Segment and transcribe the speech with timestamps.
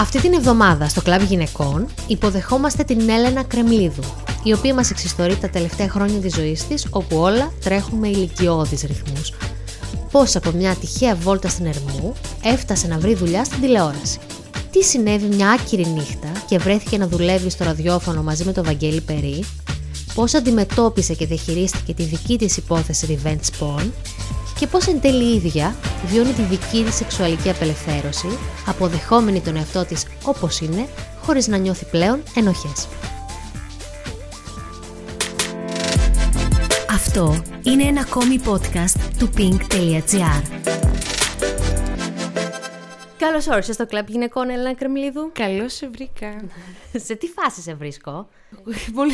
[0.00, 4.02] Αυτή την εβδομάδα στο κλαμπ γυναικών υποδεχόμαστε την Έλενα Κρεμλίδου,
[4.42, 8.82] η οποία μας εξιστορεί τα τελευταία χρόνια της ζωής της, όπου όλα τρέχουν με ηλικιώδεις
[8.82, 9.32] ρυθμούς.
[10.10, 14.18] Πώς από μια τυχαία βόλτα στην Ερμού έφτασε να βρει δουλειά στην τηλεόραση.
[14.70, 19.00] Τι συνέβη μια άκυρη νύχτα και βρέθηκε να δουλεύει στο ραδιόφωνο μαζί με τον Βαγγέλη
[19.00, 19.44] Περί,
[20.14, 23.90] πώς αντιμετώπισε και διαχειρίστηκε τη δική της υπόθεση revenge porn;
[24.58, 25.76] Και πώς εν τέλει η ίδια
[26.06, 30.88] βιώνει τη δική της σεξουαλική απελευθέρωση, αποδεχόμενη τον εαυτό της όπως είναι,
[31.22, 32.88] χωρίς να νιώθει πλέον ενοχές.
[36.90, 40.42] Αυτό είναι ένα ακόμη podcast του pink.gr.
[43.18, 45.30] Καλώς όρισες στο κλαμπ γυναικών Έλληνα Κρεμλίδου.
[45.32, 46.36] Καλώς σε βρήκα.
[47.06, 48.28] σε τι φάση σε βρίσκω;
[48.94, 49.12] Πολύ...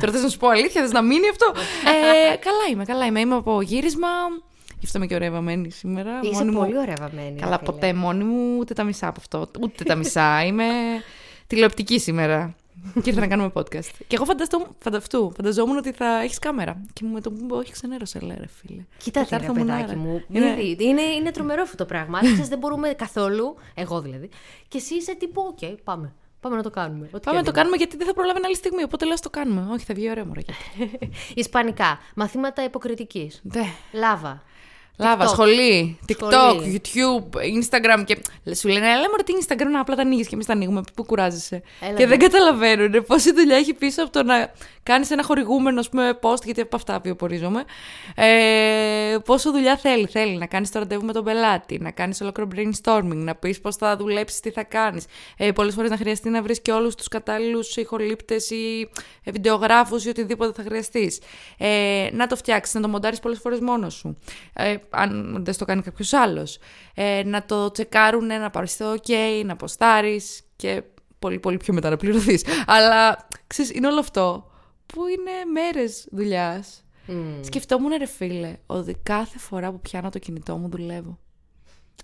[0.00, 1.52] Τώρα θες να σου πω αλήθεια, θες να μείνει αυτό;
[2.32, 3.20] ε, καλά είμαι, καλά είμαι.
[3.20, 4.08] Είμαι από γύρισμα.
[4.84, 6.20] Γι' αυτό είμαι και ωραία βαμμένη σήμερα.
[6.22, 7.40] Είσαι Μόνη μου- πολύ ωραία βαμμένη.
[7.40, 7.70] Καλά, φίλε.
[7.70, 9.46] ποτέ μόνη μου, ούτε τα μισά από αυτό.
[9.60, 10.44] Ούτε τα μισά.
[10.44, 10.64] είμαι
[11.46, 12.54] τηλεοπτική σήμερα.
[13.02, 13.88] και ήρθα να κάνουμε podcast.
[14.06, 16.80] Και εγώ φανταστού, φανταυτού, φανταζόμουν ότι θα έχεις κάμερα.
[16.92, 18.82] Και μου με το που μου είπε, Όχι, ξενέρωσε, λέει ρε φίλε.
[18.96, 19.80] Κοίτα Θα τι ρε έρθω μονάρα.
[19.80, 20.22] παιδάκι μου.
[20.32, 22.18] Είναι- Είναι, είναι, είναι τρομερό αυτό το πράγμα.
[22.18, 24.28] Άρχισες δεν μπορούμε καθόλου, εγώ δηλαδή.
[24.68, 26.12] Και εσύ είσαι τύπου, οκ, πάμε.
[26.40, 27.08] Πάμε να το κάνουμε.
[27.12, 28.82] Ό,τι Πάμε να και το κάνουμε γιατί δεν θα προλάβει άλλη στιγμή.
[28.82, 29.66] Οπότε λέω, «Ας το κάνουμε.
[29.72, 30.40] Όχι, θα βγει ωραίο μωρέ.
[30.40, 30.92] γιατί».
[31.00, 31.12] είναι.
[31.42, 31.98] Ισπανικά.
[32.14, 33.40] Μαθήματα υποκριτικής.
[33.44, 33.60] Δε.
[33.92, 34.42] Λάβα.
[34.98, 35.28] Λάβα, TikTok.
[35.28, 36.82] σχολή, TikTok, Σχολή.
[36.84, 38.18] YouTube, Instagram και
[38.54, 41.04] σου λένε, έλα μωρέ τι Instagram να απλά τα ανοίγεις και εμείς τα ανοίγουμε, πού
[41.04, 41.62] κουράζεσαι.
[41.80, 42.08] Έλα, και ναι.
[42.08, 46.44] δεν καταλαβαίνουν πόση δουλειά έχει πίσω από το να κάνεις ένα χορηγούμενο, ας πούμε, post,
[46.44, 47.64] γιατί από αυτά βιοπορίζομαι.
[48.14, 52.48] Ε, πόσο δουλειά θέλει, θέλει να κάνεις το ραντεβού με τον πελάτη, να κάνεις ολόκληρο
[52.54, 55.04] brainstorming, να πεις πώς θα δουλέψεις, τι θα κάνεις.
[55.36, 58.88] Ε, πολλές φορές να χρειαστεί να βρεις και όλους τους κατάλληλους ηχολήπτες ή
[59.24, 61.20] ε, βιντεογράφους ή οτιδήποτε θα χρειαστείς.
[61.58, 64.18] Ε, να το φτιάξεις, να το μοντάρεις πολλές φορές μόνος σου.
[64.52, 66.58] Ε, αν δεν στο κάνει κάποιος άλλος.
[66.94, 70.82] Ε, να το τσεκάρουν, να πάρεις το ok, να ποστάρεις και
[71.18, 72.44] πολύ πολύ πιο μετά να πληρωθείς.
[72.66, 74.50] Αλλά ξέρεις, είναι όλο αυτό
[74.86, 76.84] που είναι μέρες δουλειάς.
[77.40, 81.18] Σκεφτόμουν ρε φίλε, ότι κάθε φορά που πιάνω το κινητό μου δουλεύω.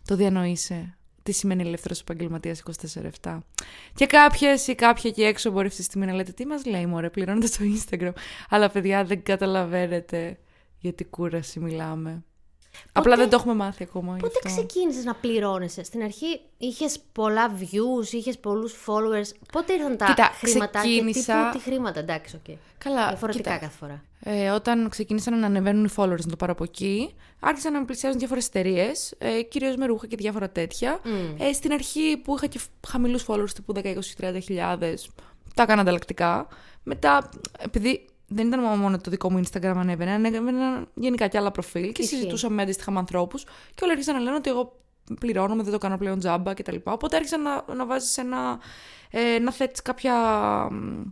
[0.04, 0.94] Το διανοείσαι.
[1.22, 2.62] Τι σημαίνει ελεύθερος επαγγελματίας
[3.22, 3.38] 24/7.
[3.94, 6.86] Και κάποιες ή κάποια εκεί έξω μπορεί αυτή τη στιγμή να λέτε Τι μας λέει,
[6.86, 8.12] Μωρέ, πληρώνετε στο Instagram.
[8.48, 10.38] Αλλά παιδιά δεν καταλαβαίνετε
[10.78, 12.24] για τι κούραση μιλάμε.
[12.92, 14.14] Απλά δεν το έχουμε μάθει ακόμα.
[14.14, 14.48] γι' Πότε αυτό.
[14.48, 19.28] ξεκίνησες να πληρώνεσαι; Στην αρχή είχες πολλά views, είχες πολλούς followers.
[19.52, 22.56] Πότε ήρθαν τα Κοίτα, χρήματα και ξεκίνησα- τύπου, τι χρήματα, εντάξει, οκ.
[22.78, 23.58] Καλά, Διαφορετικά κοίτα.
[23.66, 24.02] κάθε φορά.
[24.22, 27.84] Ε, όταν ξεκίνησαν να ανεβαίνουν οι followers, να το πάρω από εκεί, άρχισαν να με
[27.84, 31.00] πλησιάζουν διάφορες εταιρείες, ε, κυρίως με ρούχα και διάφορα τέτοια.
[31.38, 35.10] Ε, στην αρχή που είχα και χαμηλούς followers τύπου 10, 20, 30 χιλιάδες,
[35.54, 36.48] τα έκανα ανταλλακτικά.
[36.82, 41.92] Μετά, επειδή δεν ήταν μόνο το δικό μου Instagram ανέβαινε, ανέβαιναν γενικά και άλλα προφίλ
[41.92, 42.14] και Ισχύει.
[42.16, 44.78] συζητούσα με αντίστοιχα με ανθρώπους και όλοι άρχισαν να λένε ότι εγώ
[45.20, 46.76] πληρώνομαι, δεν το κάνω πλέον τζάμπα κτλ.
[46.84, 48.58] Οπότε άρχισαν να, να βάζεις ένα.
[49.10, 50.14] Ε, να θέτεις κάποια.
[50.70, 51.02] μ,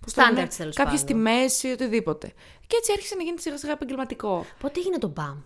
[0.00, 1.16] πώς το λένε, Standards, τέλος Κάποιες πάντων.
[1.16, 2.32] τιμές ή οτιδήποτε.
[2.66, 4.44] Και έτσι άρχισε να γίνει σιγά σιγά επαγγελματικό.
[4.60, 5.36] Πότε έγινε το BAM.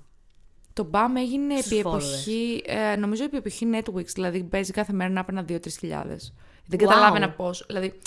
[0.73, 1.95] Το BAM έγινε Στους επί followers.
[1.95, 6.35] εποχή, ε, νομίζω επί εποχή Netflix, δηλαδή παίζει κάθε μέρα να έπαιρνα 2-3 χιλιάδες.
[6.67, 6.83] Δεν Wow.
[6.83, 7.65] καταλάβαινα πώς.
[7.67, 7.99] Δηλαδή,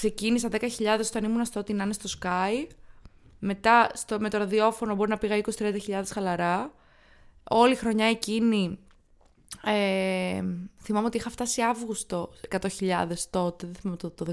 [0.00, 2.66] ξεκίνησα 10 χιλιάδες όταν ήμουν στο ότι να είναι στο Sky,
[3.38, 6.72] μετά στο, με το ραδιόφωνο μπορεί να πήγα 20-30 χιλιάδες χαλαρά.
[7.50, 8.78] Όλη η χρονιά εκείνη,
[9.64, 10.42] ε,
[10.82, 14.26] θυμάμαι ότι είχα φτάσει Αύγουστο 100.000 τότε, δεν θυμάμαι το, το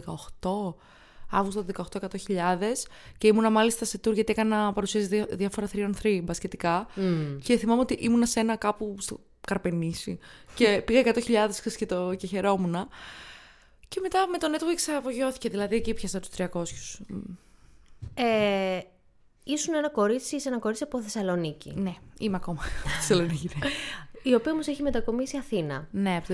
[1.31, 1.37] 18.
[1.37, 2.07] Αύγουστο του 18 100.000
[3.17, 6.87] και ήμουνα μάλιστα σε tour γιατί έκανα παρουσίαση διά- διάφορα 3 on 3 μπασκετικά.
[7.43, 10.17] Και θυμάμαι ότι ήμουνα σε ένα κάπου στο Καρπενήσι.
[10.55, 11.13] Και πήγα 100.000
[11.49, 12.75] ξέρεις, και, το, και χαιρόμουν
[13.87, 16.47] και μετά με το Netflix απογειώθηκε δηλαδή εκεί πιάσα τους 300
[17.07, 17.17] Μ,
[18.13, 18.79] Ε,
[19.43, 21.73] ήσουν ένα κορίτσι, είσαι ένα κορίτσι από Θεσσαλονίκη.
[21.75, 23.69] ναι είμαι ακόμα στη Θεσσαλονίκη ναι.
[24.23, 25.87] Η οποία όμως έχει μετακομίσει Αθήνα.
[25.91, 26.33] ναι από το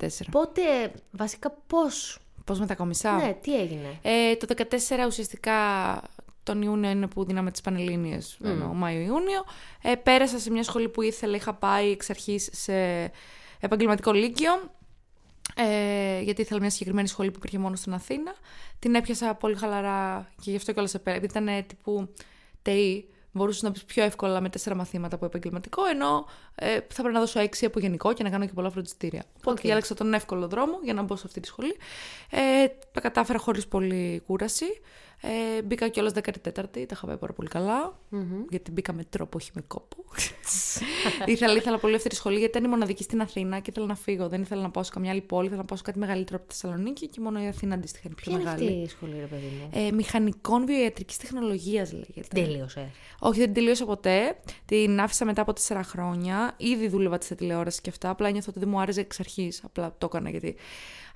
[0.00, 0.62] 2014 Πότε,
[1.10, 5.52] βασικά πώς; πώς μετακόμισα Ναι, τι έγινε; Ε, το 2014 ουσιαστικά
[6.42, 8.70] τον Ιούνιο είναι που δίναμε τις Πανελλήνιες, mm.
[8.72, 9.44] Μάιο-Ιούνιο.
[9.82, 13.10] Ε, πέρασα σε μια σχολή που ήθελα, είχα πάει εξ αρχής σε
[13.60, 14.70] επαγγελματικό λύκειο,
[15.56, 18.34] ε, γιατί ήθελα μια συγκεκριμένη σχολή που υπήρχε μόνο στην Αθήνα.
[18.78, 22.08] Την έπιασα πολύ χαλαρά και γι' αυτό κιόλας σε πέρα, επειδή ήταν τύπου
[22.62, 27.14] ΤΕΙ, μπορούσες να πεις πιο εύκολα με τέσσερα μαθήματα από επαγγελματικό, ενώ ε, θα πρέπει
[27.14, 29.24] να δώσω έξι από γενικό και να κάνω και πολλά φροντιστήρια.
[29.36, 29.60] Οπότε Οκ.
[29.60, 31.76] διάλεξα τον εύκολο δρόμο για να μπω σε αυτή τη σχολή.
[32.30, 34.66] Ε, τα κατάφερα χωρίς πολύ κούραση.
[35.20, 37.98] Ε, μπήκα κιόλας 14η, τα είχα πάει πάρα πολύ καλά,
[38.48, 40.04] Γιατί μπήκα με τρόπο, όχι με κόπο.
[41.26, 43.94] ήθελα, ήθελα πολύ αυτή τη σχολή, γιατί ήταν η μοναδική στην Αθήνα και ήθελα να
[43.94, 44.28] φύγω.
[44.28, 46.48] Δεν ήθελα να πάω σε καμιά άλλη πόλη, ήθελα να πάω σε κάτι μεγαλύτερο από
[46.48, 48.62] τη Θεσσαλονίκη και μόνο η Αθήνα αντίστοιχα είναι πιο Ποια μεγάλη.
[48.64, 52.26] είναι αυτή η σχολή, ρε παιδί μου; Ε, μηχανικών βιοιατρικής τεχνολογίας λέγεται.
[52.40, 52.90] Τελείωσε.
[53.18, 54.36] Όχι, δεν την τελείωσα ποτέ.
[54.64, 56.54] Την άφησα μετά από τέσσερα χρόνια.
[56.56, 58.10] Ήδη δούλευα στη τηλεόρασης και αυτά.
[58.10, 59.60] Απλά νιώθω ότι δεν μου άρεσε εξ αρχής.
[59.64, 60.56] Απλά το έκανα γιατί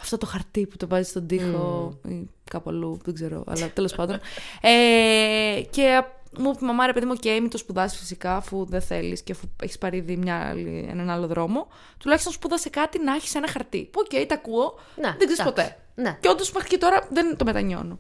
[0.00, 3.44] αυτό το χαρτί που το βάζεις στον τοίχο ή κάπου αλλού, δεν ξέρω.
[3.46, 4.18] Αλλά τέλος πάντων.
[4.60, 6.02] Ε, και
[6.38, 9.22] μου είπε η μαμά, ρε παιδί μου, και μην το σπουδάσεις φυσικά, αφού δεν θέλεις
[9.22, 11.68] και αφού έχεις πάρει ήδη μια άλλη, έναν άλλο δρόμο.
[11.98, 13.90] Τουλάχιστον σπούδασε κάτι να έχεις ένα χαρτί.
[13.94, 14.78] OK, okay, τα ακούω.
[14.96, 15.54] Να, δεν ξέρεις εντάξει.
[15.54, 15.76] ποτέ.
[15.94, 16.18] Ναι.
[16.20, 17.98] Και όντως μέχρι και τώρα δεν το μετανιώνω.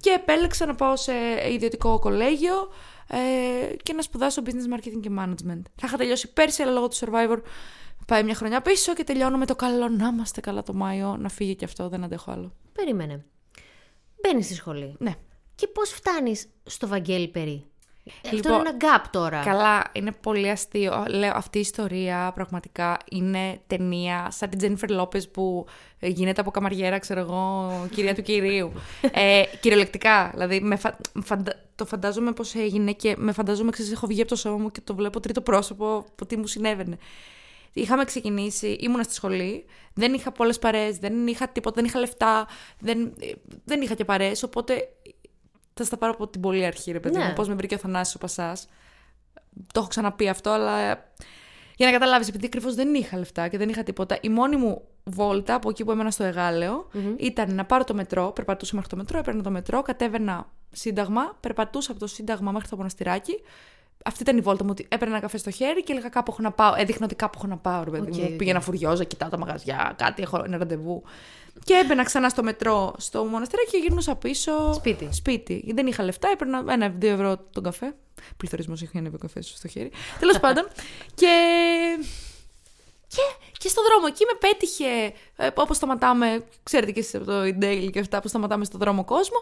[0.00, 1.12] Και επέλεξα να πάω σε
[1.52, 2.68] ιδιωτικό κολέγιο
[3.08, 5.62] ε, και να σπουδάσω business marketing και management.
[5.74, 7.38] Θα είχα τελειώσει πέρσι, αλλά λόγω του Survivor
[8.06, 11.16] πάει μια χρονιά πίσω και τελειώνω με το καλό να είμαστε καλά το Μάιο.
[11.16, 12.52] Να φύγει και αυτό, δεν αντέχω άλλο.
[12.72, 13.24] Περίμενε.
[14.22, 14.94] Μπαίνεις στη σχολή.
[14.98, 15.14] Ναι.
[15.54, 17.66] Και πώς φτάνεις στο Βαγγέλη Περί;
[18.24, 19.42] Αυτό Λοιπόν, είναι ένα gap τώρα.
[19.44, 21.04] Καλά, είναι πολύ αστείο.
[21.08, 25.66] Λέω, αυτή η ιστορία πραγματικά είναι ταινία σαν την Τζένιφερ Λόπες που
[25.98, 28.72] ε, γίνεται από καμαριέρα, ξέρω εγώ, κυρία του κυρίου.
[29.12, 30.30] ε, κυριολεκτικά.
[30.32, 30.96] Δηλαδή, με φα...
[31.22, 34.70] φαντα- το φαντάζομαι πώς έγινε και με φαντάζομαι, ξέρεις, έχω βγει από το σώμα μου
[34.70, 36.98] και το βλέπω τρίτο πρόσωπο από τι μου συνέβαινε.
[37.72, 39.64] Είχαμε ξεκινήσει, ήμουνα στη σχολή,
[39.94, 42.46] δεν είχα πολλές παρέες, δεν είχα τίποτα, δεν είχα λεφτά,
[42.78, 43.32] δεν, ε,
[43.64, 44.42] δεν είχα και παρέες.
[44.42, 44.88] Οπότε
[45.76, 47.24] θα στα πάρω από την πολύ αρχή, ρε παιδί Ναι.
[47.24, 47.32] μου.
[47.32, 48.68] Πώς με βρήκε ο Θανάσης ο Πασάς.
[49.72, 51.04] Το έχω ξαναπεί αυτό, αλλά ε,
[51.76, 54.82] για να καταλάβεις, επειδή ακριβώς δεν είχα λεφτά και δεν είχα τίποτα, η μόνη μου
[55.04, 58.96] βόλτα από εκεί που έμενα στο εγαλεο ήταν να πάρω το μετρό, περπατούσα μέχρι το
[58.96, 63.40] μετρό, έπαιρνα το μετρό, κατέβαινα Σύνταγμα, περπατούσα από το Σύνταγμα μέχρι το μοναστηράκι.
[64.04, 64.70] Αυτή ήταν η βόλτα μου.
[64.72, 66.74] Ότι έπαιρνα ένα καφέ στο χέρι και έλεγα κάπου έχω να πάω.
[66.76, 68.28] Έδειχνα ότι κάπου έχω να πάω, ρε παιδί Οκ, μου.
[68.30, 68.36] οκ.
[68.36, 71.02] Πήγαινα φουριόζα, κοιτάω τα μαγαζιά, κάτι, έχω ένα ραντεβού.
[71.64, 74.72] Και έμπαινα ξανά στο μετρό στο μοναστηράκι και γυρνούσα πίσω.
[74.72, 75.08] Σπίτι.
[75.12, 75.72] Σπίτι.
[75.74, 77.94] Δεν είχα λεφτά, έπαιρνα ένα-δύο ευρώ τον καφέ.
[78.36, 79.90] Πληθωρισμός είχε ανέβει ο καφές στο χέρι.
[80.18, 80.68] Τέλος πάντων.
[81.20, 81.36] Και.
[83.08, 83.22] Και,
[83.58, 87.88] και στον δρόμο εκεί με πέτυχε, ε, όπως σταματάμε, ξέρετε και εσείς από το Daily
[87.92, 89.36] και αυτά που σταματάμε στον δρόμο κόσμο,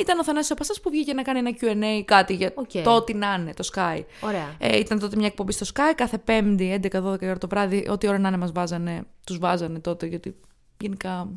[0.00, 2.70] ήταν ο Θανάσης Πασάς που βγήκε να κάνει ένα Q&A κάτι για Οκ.
[2.84, 4.04] το ό,τι να είναι, το ΣΚΑΪ.
[4.20, 4.56] Ωραία.
[4.58, 8.18] Ε, ήταν τότε μια εκπομπή στο ΣΚΑΪ, κάθε Πέμπτη, 11-12 ώρα το βράδυ, ό,τι ώρα
[8.18, 10.36] να είναι μας βάζανε, τους βάζανε τότε, γιατί
[10.80, 11.28] γενικά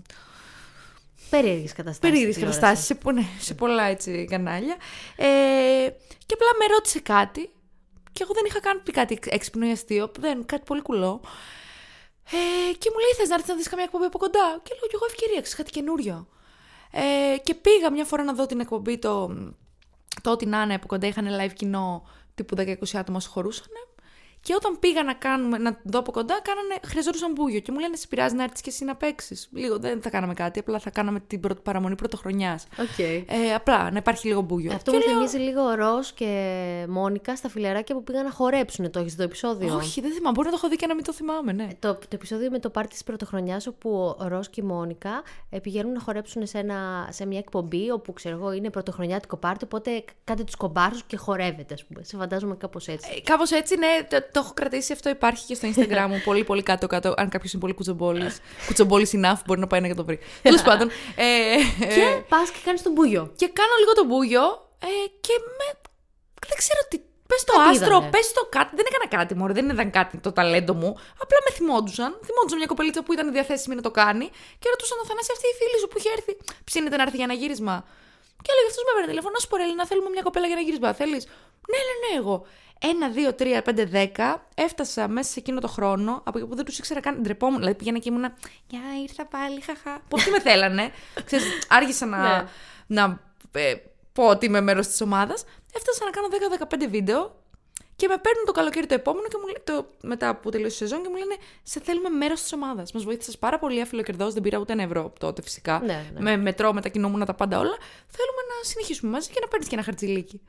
[1.30, 2.00] Περίεργες καταστάσεις.
[2.00, 4.75] περίεργες καταστάσεις σε, πο- ναι, σε πολλά έτσι κανάλια.
[5.16, 5.25] Ε,
[6.25, 7.50] και απλά με ρώτησε κάτι
[8.12, 11.22] και εγώ δεν είχα καν πει κάτι έξυπνο ή αστείο, δεν, κάτι πολύ κουλό.
[12.31, 14.88] Ε, και μου λέει: Θες να έρθεις να δεις καμιά εκπομπή από κοντά; Και λέω:
[14.90, 16.28] Κι εγώ ευκαιρία, ξέρεις κάτι καινούριο.
[16.92, 19.28] Ε, και πήγα μια φορά να δω την εκπομπή το,
[20.22, 21.07] το ότι να είναι από κοντά.
[21.07, 23.68] Είχαν live κοινό τύπου 10-20 άτομα σου χωρούσαν.
[24.44, 27.60] Και όταν πήγα να, κάνουμε, να δω από κοντά, κάνανε, χρειαζόντουσαν μπούγιο.
[27.60, 29.50] Και μου λένε: Σε πειράζει να έρθεις και εσύ να παίξεις.
[29.51, 32.68] Λίγο δεν θα κάναμε κάτι, απλά θα κάναμε την πρώτη παραμονή πρωτοχρονιάς.
[32.78, 33.24] Okay.
[33.28, 34.74] Ε, απλά να υπάρχει λίγο μπούγιο.
[34.74, 38.92] Αυτό Και μου λέω, θυμίζει λίγο Ρος και Μόνικα στα φιλεράκια που πήγαν να χορέψουν.
[38.92, 40.36] Το έχεις το επεισόδιο; Όχι, δεν θυμάμαι.
[40.36, 41.68] Μπορεί να το έχω δει και να μην το θυμάμαι, ναι.
[41.80, 45.60] Το, το επεισόδιο με το πάρτι της πρωτοχρονιάς, όπου ο Ρος και η Μόνικα ε,
[45.60, 49.63] πηγαίνουν να χορέψουν σε, ένα, σε μια εκπομπή όπου ξέρω εγώ είναι πρωτοχρονιάτικο πάρτι.
[49.63, 52.04] Οπότε κάντε τους κομπάρους και χορεύετε, ας πούμε.
[52.04, 53.10] Σε φαντάζομαι κάπως έτσι.
[53.16, 53.88] Ε, Κάπως έτσι, ναι,
[54.34, 55.10] το, το έχω κρατήσει αυτό.
[55.10, 56.22] Υπάρχει και στο Instagram μου.
[56.26, 57.14] πολύ, πολύ κάτω-κάτω.
[57.18, 58.40] Αν κάποιος είναι πολύ κουτσομπόλης.
[58.66, 60.20] κουτσομπόλης enough, μπορεί να πάει να και το βρει.
[60.42, 60.90] Τέλος πάντων.
[61.16, 61.56] Ε,
[61.94, 63.32] και ε, πας και κάνεις τον μπούγιο.
[63.36, 64.44] και κάνω λίγο το μπούγιο
[64.80, 64.88] ε,
[65.26, 65.68] και με.
[66.48, 66.98] Δεν ξέρω τι.
[67.28, 68.10] Πες το Κάτι άστρο, είδανε.
[68.14, 68.72] πες το κάτι.
[68.80, 70.90] Δεν έκανα κάτι μόνο, δεν ήταν κάτι το ταλέντο μου.
[71.24, 72.12] Απλά με θυμόντουσαν.
[72.28, 74.26] Θυμόντουσαν μια κοπελίτσα που ήταν διαθέσιμη να το κάνει
[74.62, 76.34] και ρωτούσαν τον Θανάση αυτή η φίλη σου που είχε έρθει.
[76.70, 77.76] Ψήνεται να έρθει για ένα γύρισμα;
[78.44, 80.56] Και έλεγε αυτός με έπαιρνε τηλέφωνο, να σου πω ρε, να θέλουμε μια κοπέλα για
[80.58, 80.90] ένα γύρισμα.
[81.02, 81.24] Θέλεις;
[81.72, 82.36] Ναι, ναι, ναι, εγώ.
[82.80, 84.46] Ένα, δύο, τρία, πέντε, δέκα.
[84.56, 87.22] Έφτασα μέσα σε εκείνο το χρόνο, από εκεί που δεν τους ήξερα καν.
[87.22, 87.58] Ντρεπόμουν.
[87.58, 88.34] Δηλαδή πήγαινα και ήμουνα.
[88.68, 90.01] Γεια, ήρθα πάλι, χαχά.
[90.08, 90.92] Πώς τι με θέλανε.
[91.25, 92.48] Ξέρεις, άργησα να, Ναι.
[92.88, 93.20] να
[93.51, 93.74] ε,
[94.13, 95.44] πω ότι είμαι μέρος της ομάδας.
[95.74, 96.27] Έφτασα να κάνω
[96.86, 97.36] 10-15 βίντεο
[97.96, 100.77] και με παίρνουν το καλοκαίρι το επόμενο και μου λένε, το, μετά που τελείωσε η
[100.88, 102.92] σεζόν και μου λένε Σε θέλουμε μέρος της ομάδας.
[102.92, 105.80] Μας βοήθησες πάρα πολύ αφιλοκερδός, δεν πήρα ούτε ένα ευρώ τότε φυσικά.
[105.86, 106.20] Ναι, ναι.
[106.22, 107.77] Με μετρό, μετακινούμουν τα πάντα όλα.
[108.08, 110.42] Θέλουμε να συνεχίσουμε μαζί και να παίρνεις και ένα χαρτζηλίκι.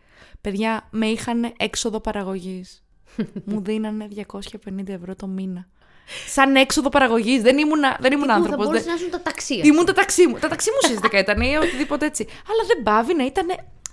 [0.44, 2.82] Παιδιά, με είχαν έξοδο παραγωγής.
[3.44, 5.66] μου δίνανε 250 ευρώ το μήνα.
[6.28, 7.42] Σαν έξοδο παραγωγής.
[7.42, 8.66] Δεν ήμουν, δεν ήμουν Που θα άνθρωπος.
[8.66, 9.62] μπορούσε να ζουν τα ταξία.
[9.64, 10.38] Ήμουν τα ταξί μου.
[10.38, 12.26] Τα ταξί μου ουσιαστικά ήταν ή οτιδήποτε έτσι.
[12.50, 13.46] Αλλά δεν πάβει να ήταν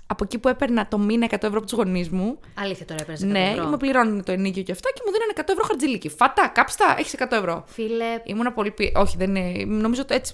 [0.08, 2.40] από εκεί που έπαιρνα το μήνα 100 ευρώ από τους γονείς μου.
[2.54, 3.66] Αλήθεια τώρα έπαιρνες Ναι, ευρώ.
[3.68, 6.10] με πληρώνουν το ενίκιο και αυτά και μου δίνανε 100 ευρώ χαρτζηλίκι.
[6.10, 7.64] Φατά, κάψτα, έχεις 100 ευρώ.
[7.68, 8.92] Φίλε, Ήμουνα πολύ πι...
[8.96, 9.64] Όχι, δεν είναι.
[9.66, 10.34] Νομίζω ότι έτσι.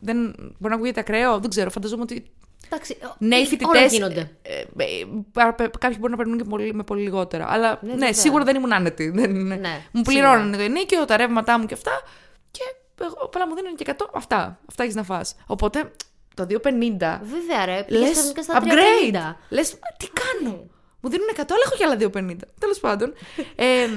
[0.00, 0.34] Δεν...
[0.36, 1.70] Μπορεί να ακούγεται ακραίο, δεν ξέρω.
[1.70, 2.30] Φανταζόμαι ότι
[2.72, 3.92] εντάξει, νέοι όλα φοιτητές.
[3.92, 4.30] γίνονται.
[5.78, 7.46] κάποιοι μπορεί να παίρνουν και πολύ, με πολύ λιγότερα.
[7.48, 8.12] Αλλά ναι, βέβαια.
[8.12, 9.10] σίγουρα δεν ήμουν άνετη.
[9.10, 9.54] Δεν, είναι.
[9.54, 12.02] Ναι, μου πληρώνανε το ενίκιο, τα ρεύματά μου και αυτά.
[12.50, 12.60] Και
[13.00, 14.06] εγώ, απλά μου δίνανε και 100.
[14.12, 14.58] Αυτά.
[14.68, 15.34] Αυτά έχεις να φας.
[15.46, 15.92] Οπότε
[16.34, 16.58] το 2,50.
[17.22, 17.84] Βέβαια, ρε.
[17.86, 18.64] Πήγες Λες, ξαφνικά στα 350.
[18.64, 19.34] upgrade.
[19.48, 22.36] Λες, «Μα τι κάνω; Μου δίνουν 100, αλλά έχω και άλλα 2,50.
[22.58, 23.12] Τέλος πάντων.
[23.56, 23.88] ε,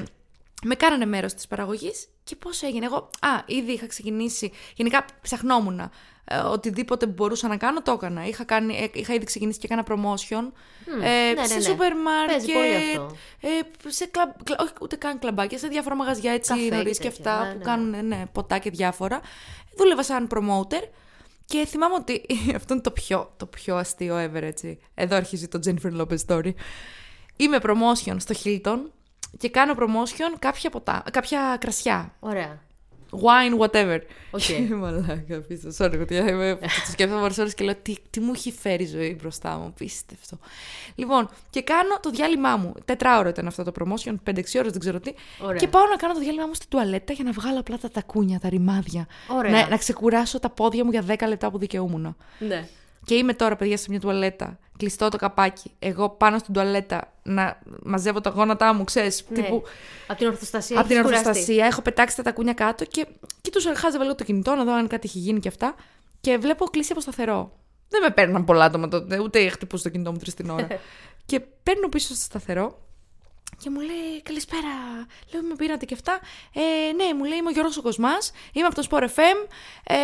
[0.66, 2.86] με κάνανε μέρος της παραγωγής και πώς έγινε.
[2.86, 4.52] Εγώ, α, ήδη είχα ξεκινήσει.
[4.76, 5.80] Γενικά ψαχνόμουν.
[6.28, 8.26] Ε, οτιδήποτε μπορούσα να κάνω, το έκανα.
[8.28, 10.52] Είχα, κάνει, ε, είχα ήδη ξεκινήσει και έκανα promotion.
[11.02, 11.62] ε, ναι, ναι, σε ναι.
[11.62, 11.92] σούπερ
[12.28, 13.00] Παίζει πολύ μάρκετ.
[13.00, 13.16] αυτό.
[13.42, 16.98] Ε, σε κλαμπ, κλα- όχι ούτε καν κλαμπάκια, σε διάφορα μαγαζιά έτσι Καφέ και νωρίς
[16.98, 17.64] και τέτοια, αυτά ναι, που ναι.
[17.64, 19.22] κάνουν ναι, ποτά και διάφορα.
[19.78, 20.84] Δούλευα σαν promoter
[21.46, 22.26] και θυμάμαι ότι
[22.60, 24.80] αυτό είναι το πιο, το πιο αστείο ever έτσι.
[24.94, 26.52] Εδώ αρχίζει το Jennifer Lopez story.
[27.36, 28.80] Είμαι promotion στο Hilton
[29.38, 32.14] και κάνω promotion κάποια, ποτά, κάποια κρασιά.
[32.20, 32.64] Ωραία.
[33.12, 34.00] Wine, whatever.
[34.32, 34.70] OK.
[34.80, 35.70] Μαλάκα, πίσω.
[35.78, 36.58] Sorry, ότι είμαι.
[36.86, 39.74] Το σκέφτομαι πολλές ώρες και λέω τι, τι μου έχει φέρει η ζωή μπροστά μου.
[39.78, 40.38] Απίστευτο.
[40.96, 42.74] Λοιπόν, και κάνω το διάλειμμά μου.
[42.86, 45.14] Τετράωρο ήταν αυτό το promotion, 5-6 ώρες, δεν ξέρω τι.
[45.40, 45.58] Ωραία.
[45.58, 48.40] Και πάω να κάνω το διάλειμμά μου στην τουαλέτα για να βγάλω απλά τα τακούνια,
[48.40, 49.08] τα ρημάδια.
[49.28, 49.52] Ωραία.
[49.52, 52.16] Να, να ξεκουράσω τα πόδια μου για 10 λεπτά που δικαιούμουν.
[52.40, 52.68] Ναι.
[53.06, 54.60] Και είμαι τώρα, παιδιά, σε μια τουαλέτα.
[54.78, 55.72] Κλειστό το καπάκι.
[55.80, 59.26] Εγώ πάνω στην τουαλέτα να μαζεύω τα γόνατά μου, ξέρεις.
[59.30, 59.42] ναι.
[59.42, 59.64] Τύπου
[60.08, 60.80] Από την ορθοστασία.
[60.80, 61.28] από την έχεις κουραστεί.
[61.28, 63.06] ορθοστασία, έχω πετάξει τα τακούνια κάτω και
[63.42, 65.76] κοιτούσα, χάζευα λίγο το κινητό να δω αν κάτι έχει γίνει και αυτά.
[66.22, 67.52] Και βλέπω κλείσει από σταθερό.
[67.90, 70.68] Δεν με παίρναν πολλά άτομα τότε, ούτε χτυπούσα το κινητό μου τρεις την ώρα.
[71.26, 72.85] και παίρνω πίσω στο σταθερό
[73.58, 74.74] και μου λέει Καλησπέρα.
[75.34, 76.20] Λέω Με πήρατε και αυτά.
[76.54, 79.48] Ε, ναι, μου λέει Είμαι ο Γιώργος ο Κοσμάς, Είμαι από το Sport FM.
[79.84, 79.96] Ε,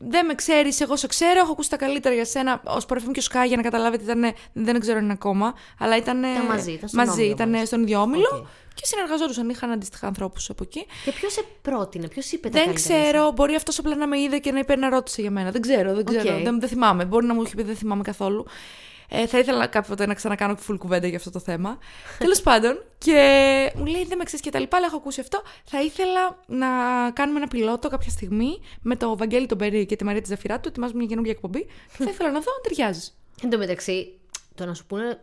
[0.00, 1.38] δεν με ξέρεις, εγώ σε ξέρω.
[1.38, 2.62] Έχω ακούσει τα καλύτερα για σένα.
[2.64, 4.34] Ο Sport FM και ο ΣΚΑΪ, για να καταλάβετε, ήταν.
[4.52, 5.54] Δεν ξέρω αν είναι ακόμα.
[5.78, 6.18] Αλλά ήταν.
[6.18, 7.66] Ήταν μαζί, ήταν στον μαζί, όμιλο ήταν μας.
[7.66, 8.28] στον ίδιο όμιλο.
[8.32, 8.46] Οκ.
[8.74, 10.86] Και συνεργαζόντουσαν, είχαν αντίστοιχα ανθρώπους από εκεί.
[11.04, 14.20] Και ποιος σε πρότεινε, ποιος είπε τα Δεν καλύτερα ξέρω, μπορεί αυτός απλά να με
[14.20, 15.50] είδε και να είπε να ρώτησε για μένα.
[15.50, 16.36] Δεν ξέρω, δεν ξέρω.
[16.36, 16.42] Οκ.
[16.42, 17.04] Δεν, δεν θυμάμαι.
[17.04, 18.46] Μπορεί να μου έχει πει, δεν θυμάμαι καθόλου.
[19.08, 21.78] Ε, θα ήθελα κάποτε να ξανακάνω full κουβέντα για αυτό το θέμα.
[22.18, 23.12] Τέλος πάντων, και
[23.76, 25.42] μου λέει δεν με ξέρεις και τα λοιπά, αλλά έχω ακούσει αυτό.
[25.64, 26.66] Θα ήθελα να
[27.12, 30.68] κάνουμε ένα πιλότο κάποια στιγμή με το Βαγγέλη τον Περί και τη Μαρία τη Ζαφυράτου.
[30.68, 31.66] Ετοιμάζουμε μια καινούργια εκπομπή.
[31.98, 33.10] θα ήθελα να δω αν ταιριάζει.
[33.42, 34.18] Εν τω μεταξύ,
[34.54, 35.20] το να σου πούνε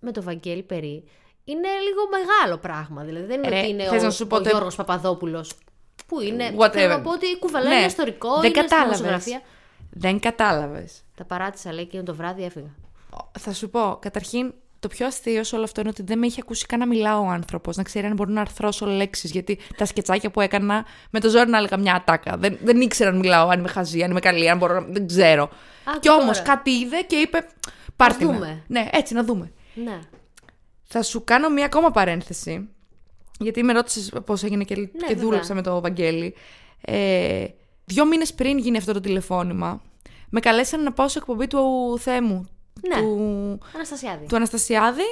[0.00, 1.04] με το Βαγγέλη Περί
[1.44, 3.02] είναι λίγο μεγάλο πράγμα.
[3.04, 5.52] Δηλαδή δεν είναι Ρε, ότι είναι θες ο, να σου πω ο τε- Γιώργος Παπαδόπουλος
[6.06, 6.54] που είναι.
[6.58, 6.70] Whatever.
[6.72, 9.24] Θέλω να πω ότι κουβαλάει Ναι, ένα ιστορικό, δεν είναι στην κατάλαβες.
[9.94, 10.10] Δημοσιογραφία.
[10.10, 11.02] Δεν κατάλαβες.
[11.16, 12.74] Τα παράτησα, λέει, και το βράδυ έφυγα.
[13.38, 16.40] Θα σου πω, καταρχήν, το πιο αστείο σε όλο αυτό είναι ότι δεν με είχε
[16.42, 19.30] ακούσει καν να μιλάω ο άνθρωπος, να ξέρει αν μπορώ να αρθρώσω λέξεις.
[19.30, 22.36] Γιατί τα σκετσάκια που έκανα με το ζόρι να έλεγα μια ατάκα.
[22.36, 24.80] Δεν, δεν ήξερα αν μιλάω, αν είμαι χαζή, αν είμαι καλή, αν μπορώ να.
[24.80, 25.48] Δεν ξέρω.
[25.84, 26.48] και και όμως τώρα.
[26.54, 27.46] κάτι είδε και είπε.
[27.96, 28.32] Πάρτε με».
[28.32, 28.62] δούμε.
[28.66, 29.52] Ναι, έτσι να δούμε.
[29.74, 29.98] Ναι.
[30.84, 32.68] Θα σου κάνω μία ακόμα παρένθεση.
[33.38, 35.22] Γιατί με ρώτησες πώς έγινε και, και Ναι, βέβαια.
[35.22, 36.34] δούλεψα με το Βαγγέλη.
[36.80, 37.44] Ε,
[37.84, 39.82] δύο μήνες πριν γίνει αυτό το τηλεφώνημα,
[40.30, 42.48] με καλέσαν να πάω σε εκπομπή του Θέμου.
[42.88, 43.00] Ναι.
[43.00, 44.26] Του, Αναστασιάδη.
[44.26, 45.02] του Αναστασιάδη.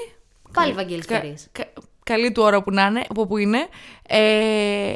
[0.53, 1.49] Πάλι Βαγγέλης Κα- Περίς.
[1.53, 1.73] κα-
[2.05, 3.67] καλή του ώρα που να είναι, από που είναι.
[4.09, 4.95] Ε,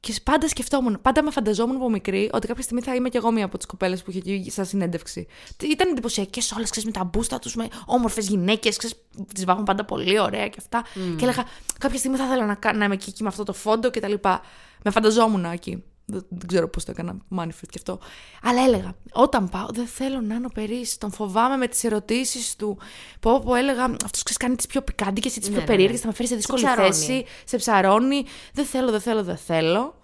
[0.00, 3.30] και πάντα σκεφτόμουν, πάντα με φανταζόμουν από μικρή ότι κάποια στιγμή θα είμαι κι εγώ
[3.30, 5.26] μία από τις κοπέλες που είχε εκεί στα συνέντευξη.
[5.56, 8.96] Τι- Ήταν εντυπωσιακές όλες, ξέρεις, με τα μπούστα τους, με όμορφες γυναίκες, ξέρεις,
[9.34, 10.82] τις βάφουν πάντα πολύ ωραία και αυτά.
[11.16, 11.44] Και έλεγα,
[11.78, 14.00] κάποια στιγμή θα ήθελα να, κα- να είμαι εκεί και με αυτό το φόντο και
[14.00, 14.40] τα λοιπά.
[14.84, 15.84] Με φανταζόμουν εκεί.
[16.06, 17.98] Δεν, δεν ξέρω πώς το έκανα, manifest και αυτό.
[18.42, 20.98] Αλλά έλεγα, όταν πάω, δεν θέλω να είναι ο Περίς.
[20.98, 22.78] Τον φοβάμαι με τις ερωτήσεις του.
[23.20, 25.76] Πω, πω, έλεγα, αυτός ξέρεις, κάνει τις πιο πικάντικες ή τις Ναι, πιο ναι, ναι.
[25.76, 26.88] περίεργε, θα με φέρει σε δύσκολη ψαρώνει.
[26.88, 28.24] θέση, σε ψαρώνει.
[28.52, 29.98] Δεν θέλω, δεν θέλω, δεν θέλω.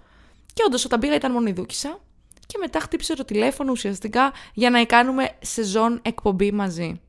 [0.52, 2.00] Και όντως, όταν πήγα ήταν μόνο η Δούκησα.
[2.46, 7.00] Και μετά χτύπησε το τηλέφωνο ουσιαστικά για να κάνουμε σεζόν εκπομπή μαζί.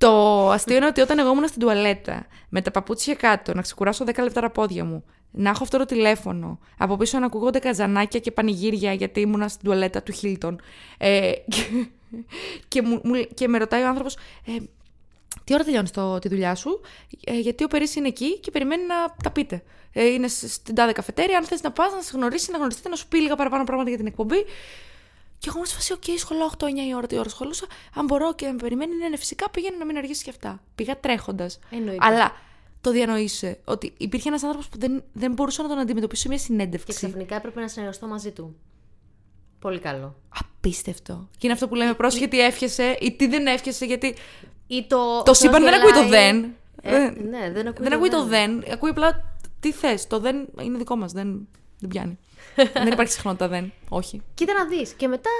[0.00, 4.04] Το αστείο είναι ότι όταν εγώ ήμουν στην τουαλέτα, με τα παπούτσια κάτω, να ξεκουράσω
[4.04, 8.20] 10 λεπτά τα πόδια μου, να έχω αυτό το τηλέφωνο, από πίσω να ακούγονται καζανάκια
[8.20, 10.60] και πανηγύρια γιατί ήμουνα στην τουαλέτα του Χίλτον.
[10.98, 11.62] Ε, και,
[12.68, 14.14] και, μου, μου- και με ρωτάει ο άνθρωπος,
[14.46, 14.52] ε,
[15.44, 15.90] τι ώρα τελειώνεις
[16.20, 16.80] τη δουλειά σου,
[17.24, 19.62] ε, γιατί ο Περίς είναι εκεί και περιμένει να τα πείτε.
[19.92, 22.88] Ε, είναι σ- στην τάδε καφετέρια, αν θες να πας, να σε γνωρίσει, να γνωριστείτε,
[22.88, 24.44] να σου πει λίγα παραπάνω πράγματα για την εκπομπή.
[25.40, 27.66] Και εγώ ήμουν σε φάση, οκ, σχολάω 8-9 η ώρα, τι ώρα σχολούσα.
[27.94, 30.62] Αν μπορώ και με περιμένει, ναι, ναι, φυσικά πήγαινε να μην αργήσει και αυτά.
[30.74, 31.58] Πήγα τρέχοντας.
[31.70, 32.06] Εννοείται.
[32.06, 32.32] Αλλά
[32.80, 36.36] το διανοείσαι ότι υπήρχε ένας άνθρωπος που δεν, δεν μπορούσα να τον αντιμετωπίσω σε μια
[36.36, 36.92] Και συνέντευξη.
[36.96, 38.56] ξαφνικά έπρεπε να συνεργαστώ μαζί του.
[39.58, 40.14] Πολύ καλό.
[40.28, 41.28] Απίστευτο.
[41.32, 44.14] Και είναι αυτό που λέμε πρόσεχε τι εύχεσαι ή τι δεν εύχεσαι, γιατί
[44.66, 45.22] Ή το.
[45.22, 46.54] το σύμπαν δεν ακούει το γελάει- δεν.
[46.82, 48.64] Ε, Ε, ναι, δεν ακούει δεν ακούει το δεν.
[48.72, 50.06] Ακούει απλά τι θες.
[50.06, 51.12] Το δεν είναι δικό μας.
[51.12, 52.18] Δεν, δεν πιάνει.
[52.72, 53.72] Δεν υπάρχει συχνότητα δεν.
[53.88, 54.22] Όχι.
[54.34, 54.92] Κοίτα να δεις.
[54.92, 55.30] Και μετά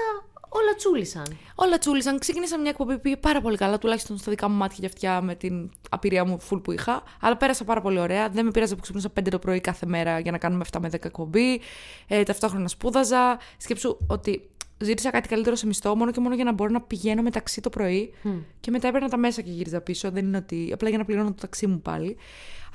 [0.53, 1.37] όλα τσούλησαν.
[1.55, 2.19] Όλα τσούλησαν.
[2.19, 5.21] Ξεκίνησα μια εκπομπή που πήγε πάρα πολύ καλά, τουλάχιστον στα δικά μου μάτια και αυτιά
[5.21, 7.03] με την απειρία μου full που είχα.
[7.21, 8.29] Αλλά πέρασα πάρα πολύ ωραία.
[8.29, 10.87] Δεν με πείραζε που ξυπνούσα 5 το πρωί κάθε μέρα για να κάνουμε 7 με
[10.87, 11.61] 10 εκπομπή.
[12.07, 13.39] Ε, ταυτόχρονα σπούδαζα.
[13.57, 14.49] Σκέψου ότι
[14.83, 17.69] ζήτησα κάτι καλύτερο σε μισθό μόνο και μόνο για να μπορώ να πηγαίνω μεταξύ το
[17.69, 18.13] πρωί.
[18.59, 20.11] Και μετά έπαιρνα τα μέσα και γύριζα πίσω.
[20.11, 20.69] Δεν είναι ότι.
[20.73, 22.17] απλά για να πληρώνω το ταξί μου πάλι.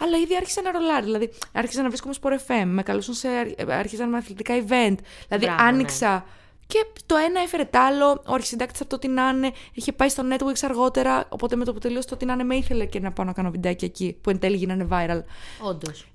[0.01, 1.05] Αλλά ήδη άρχισα να ρολάρει.
[1.05, 2.65] Δηλαδή, άρχισα να βρίσκομαι στο FM.
[2.67, 3.29] Με καλούσαν σε.
[3.69, 4.97] Άρχιζαν με αθλητικά event.
[5.29, 5.69] Δηλαδή, Μπράβο, ναι.
[5.69, 6.25] άνοιξα
[6.67, 8.23] Και το ένα έφερε τ' άλλο.
[8.27, 11.27] Ο αρχισυντάκτης από το τι να είναι είχε πάει στο Netflix αργότερα.
[11.29, 13.33] Οπότε με το που τελείωσε το τι να είναι με ήθελε και να πάω να
[13.33, 14.19] κάνω βιντεάκι εκεί.
[14.21, 15.23] Που εν τέλει γίνανε viral.
[15.61, 16.07] Όντως.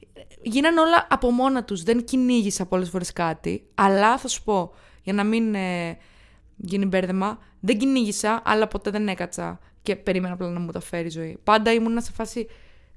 [0.41, 1.83] Γίνανε όλα από μόνα τους.
[1.83, 3.63] Δεν κυνήγησα πολλές φορές κάτι.
[3.75, 5.97] Αλλά θα σου πω, για να μην ε,
[6.55, 9.59] γίνει μπέρδεμα, δεν κυνήγησα, αλλά ποτέ δεν έκατσα.
[9.81, 11.37] Και περίμενα απλά να μου τα φέρει η ζωή.
[11.43, 12.47] Πάντα ήμουν σε φάση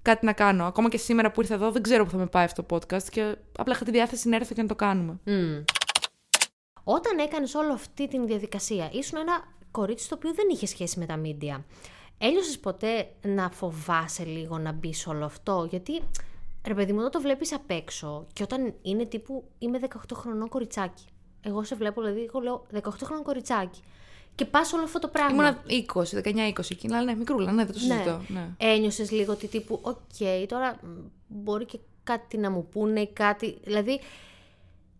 [0.02, 0.64] κάτι να κάνω.
[0.64, 3.02] Ακόμα και σήμερα που ήρθα εδώ, δεν ξέρω που θα με πάει αυτό το podcast.
[3.02, 5.18] Και απλά είχα τη διάθεση να έρθω και να το κάνουμε.
[5.24, 5.62] Μμ.
[6.84, 11.06] Όταν έκανες όλη αυτή τη διαδικασία, ήσουν ένα κορίτσι το οποίο δεν είχε σχέση με
[11.06, 11.64] τα μίντια.
[12.18, 16.02] Ένιωσες ποτέ να φοβάσαι λίγο να μπει σε όλο αυτό, γιατί
[16.66, 20.48] ρε παιδί μου, όταν το βλέπεις απ' έξω και όταν είναι τύπου είμαι 18 χρονών
[20.48, 21.04] κοριτσάκι.
[21.44, 23.80] Εγώ σε βλέπω, δηλαδή, εγώ λέω 18 χρονών κοριτσάκι.
[24.34, 25.32] Και πας όλο αυτό το πράγμα.
[25.32, 25.62] Ήμουνα
[25.94, 26.86] 20, 19-20 εκεί.
[26.86, 28.22] Αλλά ναι, μικρούλα, ναι, δεν το συζητώ.
[28.28, 28.48] Ναι.
[28.56, 30.86] Ένιωσες λίγο ότι τύπου, οκ, τώρα μ,
[31.26, 33.58] μπορεί και κάτι να μου πούνε, κάτι.
[33.64, 34.00] Δηλαδή,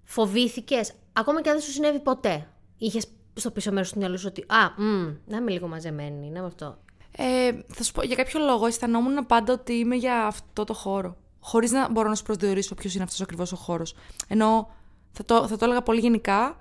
[0.05, 2.49] φοβήθηκες, ακόμα και αν δεν σου συνέβη ποτέ.
[2.79, 6.39] Είχες στο πίσω μέρος του μυαλού σου ότι, Α, μ, να είμαι λίγο μαζεμένη, να
[6.39, 6.79] είμαι αυτό.
[7.17, 11.17] Ε, θα σου πω, για κάποιο λόγο αισθανόμουν πάντα ότι είμαι για αυτό το χώρο.
[11.41, 13.95] Χωρίς να μπορώ να σου προσδιορίσω ποιος είναι αυτός ακριβώς ο χώρος.
[14.29, 14.69] Ενώ
[15.14, 16.56] θα το, θα το έλεγα πολύ γενικά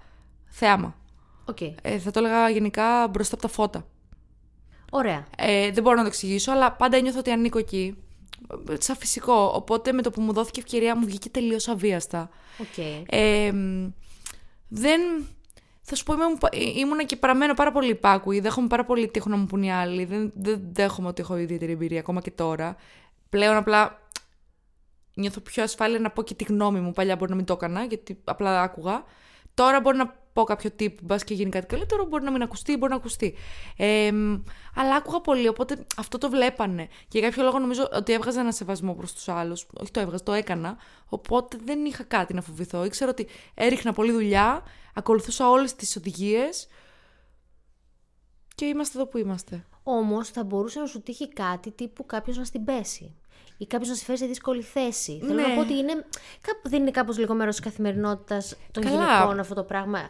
[0.46, 0.96] θέαμα.
[1.46, 1.62] Οκ.
[1.62, 3.86] Ε, θα το έλεγα γενικά μπροστά από τα φώτα.
[4.92, 5.26] Ωραία.
[5.38, 7.96] Ε, δεν μπορώ να το εξηγήσω, αλλά πάντα νιώθω ότι ανήκω εκεί.
[8.70, 9.52] Ε, Σαν φυσικό.
[9.56, 12.30] Οπότε με το που μου δόθηκε ευκαιρία μου βγήκε τελείως αβίαστα.
[12.58, 12.78] Οκ.
[13.06, 13.88] Ε, μ,
[14.68, 15.02] δεν.
[15.82, 16.38] Θα σου πω, ήμουν,
[16.78, 18.40] ήμουνα και παραμένω πάρα πολύ υπάκουη.
[18.40, 20.06] Δέχομαι πάρα πολύ τείχο να μου πουν οι άλλοι.
[20.06, 22.76] Δεν, δεν δέχομαι ότι έχω ιδιαίτερη εμπειρία ακόμα και τώρα.
[23.30, 24.02] Πλέον απλά
[25.14, 26.92] νιώθω πιο ασφάλεια να πω και τη γνώμη μου.
[26.92, 29.04] Παλιά μπορεί να μην το έκανα, γιατί απλά άκουγα.
[29.54, 32.78] Τώρα μπορεί να πω κάποιο τύπο, μπας και γίνει κάτι καλύτερο, μπορεί να μην ακουστεί,
[32.78, 33.36] μπορεί να ακουστεί.
[33.78, 34.42] Ε, μ,
[34.76, 36.88] αλλά άκουγα πολύ, οπότε αυτό το βλέπανε.
[37.08, 39.68] Και για κάποιο λόγο νομίζω ότι έβγαζα ένα σεβασμό προς τους άλλους.
[39.74, 40.78] Όχι το έβγαζα, το έκανα.
[41.06, 42.86] Οπότε δεν είχα κάτι να φοβηθώ.
[42.86, 46.68] Ήξερα ότι έριχνα πολλή δουλειά, ακολουθούσα όλες τις οδηγίες.
[48.56, 49.66] Και είμαστε εδώ που είμαστε.
[49.84, 53.16] Όμως θα μπορούσε να σου τύχει κάτι τύπου κάποιος να στην πέσει.
[53.64, 55.20] Ή κάποιος να σε φέρει σε δύσκολη θέση.
[55.22, 55.48] Θέλω Ναι.
[55.48, 55.94] να πω ότι είναι,
[56.42, 58.96] κάπου- δεν είναι κάπως λίγο μέρος της καθημερινότητας των Καλά.
[58.96, 60.10] γυναικών αυτό το πράγμα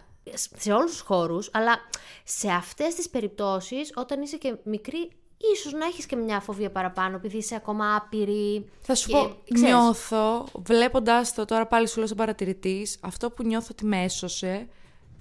[0.57, 1.77] σε όλους τους χώρους, αλλά
[2.23, 5.09] σε αυτές τις περιπτώσεις, όταν είσαι και μικρή,
[5.53, 8.69] ίσως να έχεις και μια φοβία παραπάνω, επειδή είσαι ακόμα άπειρη.
[8.81, 13.31] Θα σου και, πω, ξέρεις, νιώθω, βλέποντα το τώρα πάλι σου λέω σαν παρατηρητής, αυτό
[13.31, 14.67] που νιώθω ότι με έσωσε,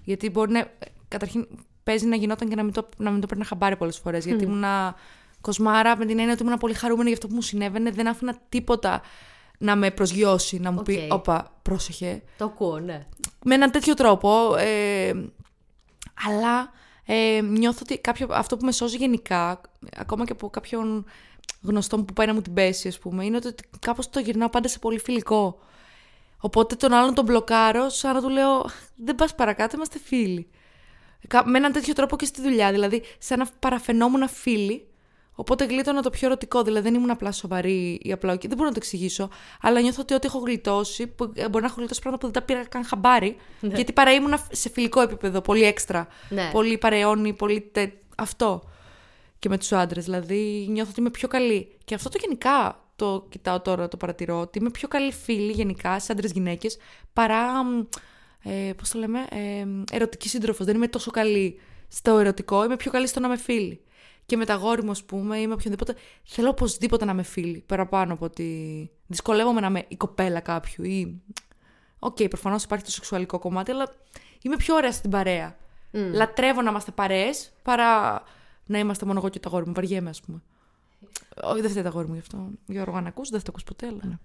[0.04, 0.70] γιατί μπορεί να.
[1.08, 1.48] Καταρχήν,
[1.84, 4.24] παίζει να γινόταν και να μην το, να μην το παίρνα χαμπάρι πολλές φορές.
[4.26, 4.94] Γιατί ήμουνα
[5.42, 7.90] κοσμάρα με την έννοια ότι ήμουν πολύ χαρούμενη για αυτό που μου συνέβαινε.
[7.90, 9.02] Δεν άφηνα τίποτα
[9.58, 11.12] να με προσγειώσει, να μου πει: Οκ.
[11.12, 12.22] Όπα, πρόσεχε.
[12.38, 13.06] Το ακούω, ναι.
[13.44, 14.54] Με έναν τέτοιο τρόπο.
[14.58, 15.12] Ε,
[16.28, 16.70] αλλά
[17.04, 19.60] ε, νιώθω ότι κάποιο, αυτό που με σώζει γενικά,
[19.96, 21.04] ακόμα και από κάποιον
[21.62, 24.48] γνωστό μου που πάει να μου την πέσει, ας πούμε, είναι ότι κάπως το γυρνάω
[24.50, 25.58] πάντα σε πολύ φιλικό.
[26.38, 30.48] Οπότε τον άλλον τον μπλοκάρω, σαν να του λέω: Δεν πας παρακάτω, είμαστε φίλοι.
[31.28, 32.70] Κα- Με έναν τέτοιο τρόπο και στη δουλειά.
[32.72, 34.86] Δηλαδή, σαν να παραγινόμουν φίλοι.
[35.34, 36.62] Οπότε γλίτωνα το πιο ερωτικό.
[36.62, 38.36] Δηλαδή, δεν ήμουν απλά σοβαρή ή απλά.
[38.36, 39.28] Δεν μπορώ να το εξηγήσω.
[39.60, 42.40] Αλλά νιώθω ότι ό,τι έχω γλιτώσει, που ε, μπορεί να έχω γλιτώσει πράγματα που δεν
[42.42, 43.36] τα πήρα καν χαμπάρι.
[43.76, 46.06] Γιατί παρά ήμουν σε φιλικό επίπεδο, πολύ έξτρα.
[46.28, 46.48] Ναι.
[46.52, 47.60] Πολύ παρεώνει, πολύ.
[47.72, 48.62] τε- Αυτό.
[49.38, 50.04] Και με τους άντρες.
[50.04, 51.76] Δηλαδή, νιώθω ότι είμαι πιο καλή.
[51.84, 54.40] Και αυτό το γενικά το κοιτάω τώρα, το παρατηρώ.
[54.40, 56.68] Ότι είμαι πιο καλή φίλη γενικά σε άντρε-γυναίκε
[57.12, 57.64] παρά.
[57.64, 57.82] μ,
[58.44, 59.66] Ε, Πώς το λέμε, ε,
[59.96, 60.66] ερωτική σύντροφος.
[60.66, 63.80] Δεν είμαι τόσο καλή στο ερωτικό, είμαι πιο καλή στο να είμαι φίλη.
[64.26, 65.94] Και με τ' αγόρι μου, ας πούμε, ή με οποιονδήποτε.
[66.24, 67.64] Θέλω οπωσδήποτε να είμαι φίλη.
[67.66, 68.90] Παραπάνω από ότι.
[69.06, 71.22] Δυσκολεύομαι να είμαι η κοπέλα κάποιου ή.
[71.98, 73.94] Οκ, okay, προφανώς υπάρχει το σεξουαλικό κομμάτι, αλλά
[74.42, 75.56] είμαι πιο ωραία στην παρέα.
[75.92, 78.22] Λατρεύω να είμαστε παρέες παρά
[78.66, 79.72] να είμαστε μόνο εγώ και το αγόρι μου.
[79.74, 80.42] Βαριέμαι, ας πούμε.
[81.42, 82.48] Όχι, δεν φταίει το αγόρι μου γι' αυτό.
[82.66, 84.18] Γιώργο, αν ακούς, δεν θα το ακούς ποτέ, αλλά ναι.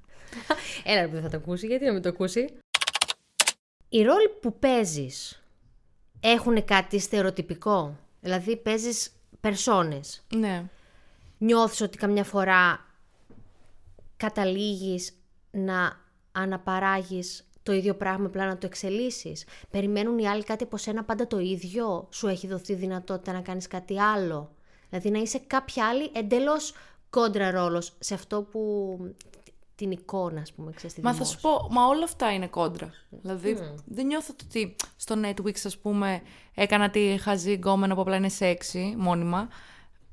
[0.91, 2.57] Έλα ρε που δεν θα το ακούσει, γιατί να μην το ακούσει;
[3.89, 5.43] Οι ρόλοι που παίζεις
[6.19, 9.11] έχουν κάτι στερεοτυπικό; Δηλαδή παίζεις
[9.47, 10.23] περσόνες.
[10.35, 10.63] Ναι.
[11.37, 12.85] Νιώθεις ότι καμιά φορά
[14.17, 15.13] καταλήγεις
[15.51, 21.03] να αναπαράγεις το ίδιο πράγμα, απλά να το εξελίσσεις; Περιμένουν οι άλλοι κάτι από σένα
[21.03, 24.51] πάντα το ίδιο; Σου έχει δοθεί δυνατότητα να κάνεις κάτι άλλο;
[24.89, 26.73] Δηλαδή να είσαι κάποια άλλη εντελώς
[27.09, 28.97] κόντρα ρόλος σε αυτό που...
[29.77, 31.39] την εικόνα, ας πούμε, ξέρεις, τη Μα θα δημόσια.
[31.39, 32.93] σου πω, μα όλα αυτά είναι κόντρα.
[33.09, 36.21] Δηλαδή, δεν νιώθω ότι στο Netflix, ας πούμε,
[36.55, 39.47] έκανα τη χαζή γκόμενα που απλά είναι σεξy, μόνιμα.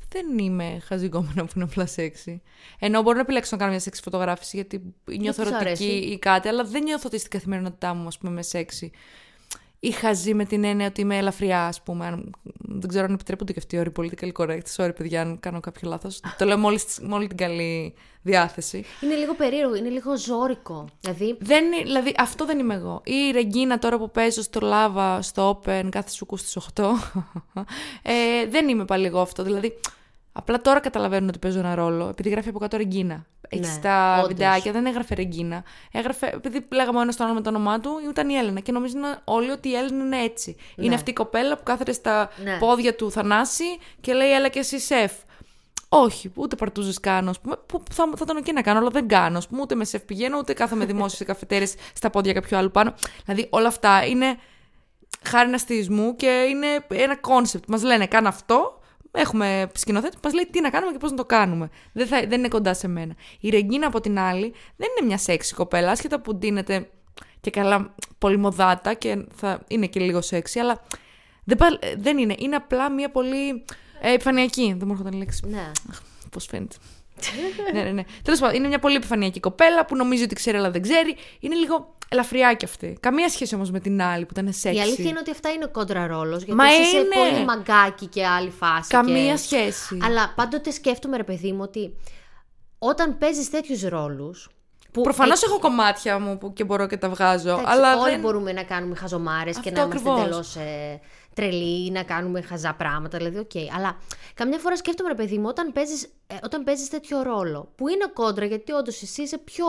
[0.09, 2.40] Δεν είμαι χαζή γκόμενα που είναι απλά σεξy.
[2.79, 6.18] Ενώ μπορώ να επιλέξω να κάνω μια σεξy φωτογράφηση γιατί νιώθω σου ερωτική αρέσει; ή
[6.18, 8.90] κάτι, αλλά δεν νιώθω ότι στην καθημερινότητά μου, ας πούμε, είμαι σεξy.
[9.87, 12.07] Ή χαζή με την έννοια ότι είμαι ελαφριά, ας πούμε.
[12.07, 14.62] Αν, δεν ξέρω αν επιτρέπονται και αυτοί οι όροι political correct.
[14.77, 16.20] Sorry, παιδιά, αν κάνω κάποιο λάθος.
[16.38, 18.85] το λέω μόλι με όλη την καλή διάθεση.
[19.01, 20.85] Είναι λίγο περίεργο, είναι λίγο ζώρικο.
[21.01, 23.01] Δηλαδή, Δεν, είναι- δηλαδή, αυτό δεν είμαι εγώ.
[23.05, 26.85] Ή η Ρεγκίνα τώρα που παίζω στο Λάβα, στο Open, κάθε σου στις 8.
[28.03, 29.42] ε, δεν είμαι πάλι εγώ αυτό.
[29.42, 29.79] Δηλαδή,
[30.33, 33.27] απλά τώρα καταλαβαίνω ότι παίζω ένα ρόλο, επειδή γράφει από κάτω Ρεγκίνα.
[33.48, 34.28] Έχεις Ναι, τα όντως.
[34.28, 35.64] βιντεάκια, δεν έγραφε Ρεγκίνα.
[35.92, 38.61] Έγραφε, επειδή λέγαμε ο ένα τον άλλο με το όνομά του, ήταν η Έλενα.
[38.61, 40.57] Και νομίζουν όλοι ότι η Έλενα είναι έτσι.
[40.76, 40.85] Ναι.
[40.85, 42.57] Είναι αυτή η κοπέλα που κάθεται στα Ναι.
[42.59, 43.64] πόδια του Θανάση
[44.00, 45.12] και λέει: Έλα και εσύ σεξ.
[45.88, 47.57] Όχι, ούτε παρτούζες κάνω, ας πούμε.
[47.66, 49.38] Που θα, θα ήταν και να κάνω, αλλά δεν κάνω.
[49.38, 52.70] Ας πούμε, ούτε με σεφ πηγαίνω, ούτε κάθομαι δημόσιο σε καφετέριες στα πόδια κάποιου άλλου
[52.70, 52.94] πάνω.
[53.24, 54.38] Δηλαδή, όλα αυτά είναι
[55.22, 57.68] χάριν αστεϊσμού και είναι ένα concept.
[57.68, 58.80] Μας λένε, κάνε αυτό.
[59.16, 61.70] Έχουμε σκηνοθέτη που μας λέει τι να κάνουμε και πώς να το κάνουμε.
[61.92, 63.14] Δεν, θα, δεν είναι κοντά σε μένα.
[63.40, 66.88] Η Ρεγκίνα από την άλλη δεν είναι μια σεξι κοπέλα, άσχετα που ντύνεται
[67.40, 70.83] και καλά πολύ μοδάτα και θα είναι και λίγο σεξι, αλλά
[71.44, 72.35] δεν, πα- δεν είναι.
[72.38, 73.64] Είναι απλά μια πολύ
[74.00, 74.66] ε, επιφανειακή.
[74.79, 75.40] Δεν μου έρχονταν η λέξη.
[75.46, 75.70] ναι.
[76.31, 76.77] Πώς φαίνεται.
[77.72, 78.03] ναι, ναι, ναι.
[78.22, 81.16] Τέλος πάντων, είναι μια πολύ επιφανειακή κοπέλα που νομίζει ότι ξέρει, αλλά δεν ξέρει.
[81.40, 82.96] Είναι λίγο ελαφριά κι αυτή.
[83.00, 84.79] Καμία σχέση όμως με την άλλη που ήταν σεξι.
[84.79, 86.37] Η αλήθεια είναι ότι αυτά είναι κόντρα ρόλο.
[86.37, 87.14] Γιατί Μα εσύ είσαι είναι.
[87.14, 88.88] πολύ μαγκάκι και άλλη φάση.
[88.88, 89.38] Καμία και...
[89.38, 89.98] σχέση.
[90.03, 91.96] Αλλά πάντοτε σκέφτομαι, ρε παιδί μου, ότι
[92.79, 94.48] όταν παίζεις τέτοιους ρόλους.
[95.03, 97.48] Προφανώς έχω κομμάτια μου που και μπορώ και τα βγάζω.
[97.48, 98.20] Εντάξει, αλλά όλοι δεν...
[98.20, 100.27] μπορούμε να κάνουμε χαζομάρες και Αυτό να είμαστε ακριβώς.
[100.27, 101.00] εντελώς ε,
[101.35, 103.18] τρελοί ή να κάνουμε χαζά πράγματα.
[103.18, 103.74] Δηλαδή, οκ.
[103.77, 103.96] Αλλά
[104.35, 106.09] καμιά φορά σκέφτομαι, ρε παιδί μου, όταν παίζεις
[106.42, 109.66] όταν παίζεις τέτοιο ρόλο, που είναι κόντρα, γιατί όντως εσύ είσαι πιο.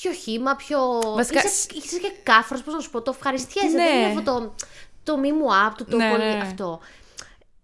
[0.00, 1.00] Πιο χύμα, πιο.
[1.14, 3.68] Βασικά, Είσαι, είσαι και κάφρος, πώς να σου πω, το ευχαριστιέσαι.
[3.68, 3.82] Ναι.
[3.84, 4.54] Δεν είναι αυτό το,
[5.02, 6.40] το μη μου άπτου, το Ναι, πολύ ναι, ναι.
[6.40, 6.80] αυτό.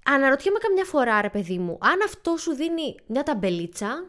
[0.05, 4.05] Αναρωτιέμαι καμιά φορά, ρε παιδί μου, αν αυτό σου δίνει μια ταμπελίτσα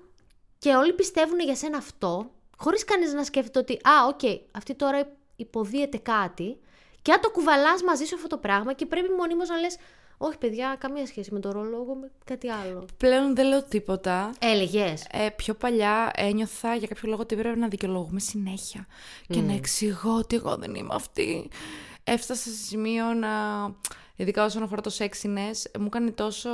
[0.58, 5.08] και όλοι πιστεύουν για σένα αυτό, χωρίς κανείς να σκέφτεται ότι, Α, οκ, αυτή τώρα
[5.36, 6.60] υποδίεται κάτι,
[7.02, 9.78] και αν το κουβαλάς μαζί σου αυτό το πράγμα και πρέπει μονίμως να λες,
[10.24, 12.86] Όχι, παιδιά, καμία σχέση με το ρόλο, εγώ με κάτι άλλο.
[12.98, 14.34] Πλέον δεν λέω τίποτα.
[14.40, 15.08] Έλεγες.
[15.12, 18.88] Ε, πιο παλιά ένιωθα για κάποιο λόγο ότι έπρεπε να δικαιολογούμε συνέχεια
[19.28, 21.50] και να εξηγώ ότι εγώ δεν είμαι αυτή.
[22.04, 23.30] Έφτασα σε σημείο να.
[24.16, 26.50] Ειδικά όσον αφορά το sexiness, μου έκανε τόσο.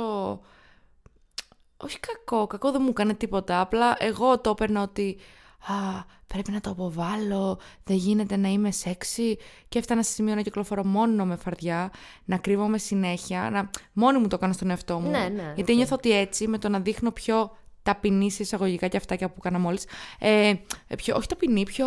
[1.76, 3.60] Όχι κακό, κακό δεν μου έκανε τίποτα.
[3.60, 5.18] Απλά εγώ το έπαιρνα ότι.
[5.66, 6.04] Α,
[6.42, 9.36] πρέπει να το αποβάλω, δεν γίνεται να είμαι σεξι.
[9.68, 11.90] Και έφτανα σε σημείο να κυκλοφορώ μόνο με φαρδιά,
[12.24, 13.50] να κρύβομαι συνέχεια.
[13.50, 13.70] Να...
[13.92, 15.10] Μόνη μου το κάνω στον εαυτό μου.
[15.10, 15.76] Ναι, ναι, Γιατί οκ.
[15.78, 19.34] νιώθω ότι έτσι, με το να δείχνω πιο ταπεινή σε εισαγωγικά και αυτά και που
[19.38, 19.84] έκανα μόλις.
[20.18, 20.52] Ε,
[20.96, 21.86] πιο, όχι ταπεινή, πιο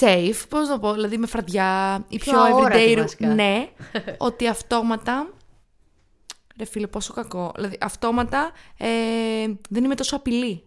[0.00, 2.96] safe, πώς να πω, δηλαδή με φαρδιά ή Πιο πιο, αόρατη everyday.
[2.98, 3.34] βασικά.
[3.34, 3.68] Ναι,
[4.18, 5.32] ότι αυτόματα.
[6.58, 7.52] Ρε φίλε, πόσο κακό.
[7.54, 8.86] Δηλαδή, αυτόματα ε,
[9.68, 10.64] δεν είμαι τόσο απειλή.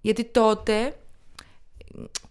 [0.00, 0.96] Γιατί τότε.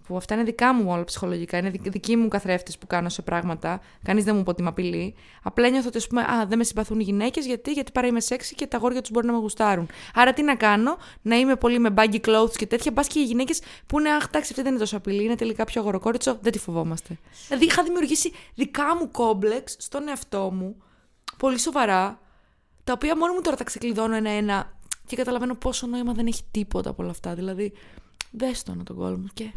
[0.08, 1.58] Που αυτά είναι δικά μου όλα ψυχολογικά.
[1.58, 3.82] Είναι δικ- δικοί μου καθρέφτες που κάνω σε πράγματα.
[4.04, 5.16] Κανείς δεν μου πει ότι με απειλεί.
[5.44, 8.20] Απλά νιώθω ότι ας πούμε, α, δεν με συμπαθούν οι γυναίκες γιατί, γιατί παρά είμαι
[8.20, 9.90] σεξy και τα αγόρια τους μπορεί να με γουστάρουν.
[10.14, 12.92] Άρα τι να κάνω, να είμαι πολύ με baggy clothes και τέτοια.
[12.92, 15.64] Μπας και οι γυναίκες που είναι, αχ, εντάξει, αυτή δεν είναι τόσο απειλή, είναι τελικά
[15.66, 17.18] πιο αγοροκόριτσο, δεν τη φοβόμαστε.
[17.48, 20.76] Δηλαδή είχα δημιουργήσει δικά μου κόμπλεξ στον εαυτό μου,
[21.38, 22.20] πολύ σοβαρά,
[22.84, 24.77] τα οποία μόνο μου τώρα τα ξεκλειδώνω ένα-ένα
[25.08, 27.36] και καταλαβαίνω πόσο νόημα δεν έχει τίποτα από όλα αυτά.
[27.36, 27.74] Δηλαδή,
[28.32, 29.52] δες το να τον κόλμο και.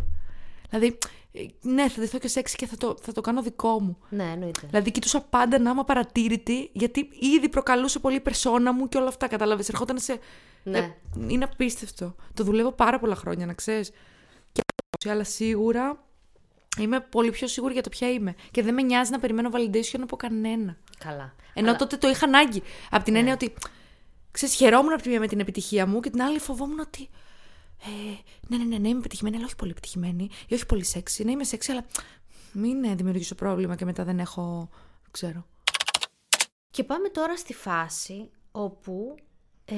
[0.70, 0.98] Δηλαδή,
[1.32, 3.98] ε, ναι, θα ντυθώ και σεξ και θα το, θα το κάνω δικό μου.
[4.08, 4.66] Ναι, εννοείται.
[4.66, 9.08] Δηλαδή, κοιτούσα πάντα να είμαι απαρατήρητη, γιατί ήδη προκαλούσε πολύ η περσόνα μου και όλα
[9.08, 9.28] αυτά.
[9.28, 10.18] Κατάλαβες, ερχόταν σε.
[10.62, 10.78] Ναι.
[10.78, 10.90] Ε,
[11.28, 12.14] είναι απίστευτο.
[12.34, 13.90] Το δουλεύω πάρα πολλά χρόνια, να ξέρεις.
[14.98, 16.04] Και αλλά σίγουρα
[16.78, 18.34] είμαι πολύ πιο σίγουρη για το ποια είμαι.
[18.50, 20.76] Και δεν με νοιάζει να περιμένω validation από κανένα.
[20.98, 21.34] Καλά.
[21.54, 22.62] Ενώ Αλλά- τότε το είχα ανάγκη.
[22.90, 23.52] Από την έννοια ότι.
[24.30, 27.08] Ξέρεις, χαιρόμουν από τη μία με την επιτυχία μου και την άλλη φοβόμουν ότι.
[27.84, 27.88] Ε,
[28.48, 30.28] ναι, ναι, ναι, ναι, είμαι επιτυχημένη, αλλά όχι πολύ επιτυχημένη.
[30.48, 31.24] Ή όχι πολύ σεξι.
[31.24, 31.84] Ναι, είμαι σεξι, αλλά
[32.52, 34.68] μην ε, δημιουργήσω πρόβλημα και μετά δεν έχω.
[35.02, 35.46] Δεν ξέρω.
[36.70, 39.14] Και πάμε τώρα στη φάση όπου
[39.64, 39.74] ε,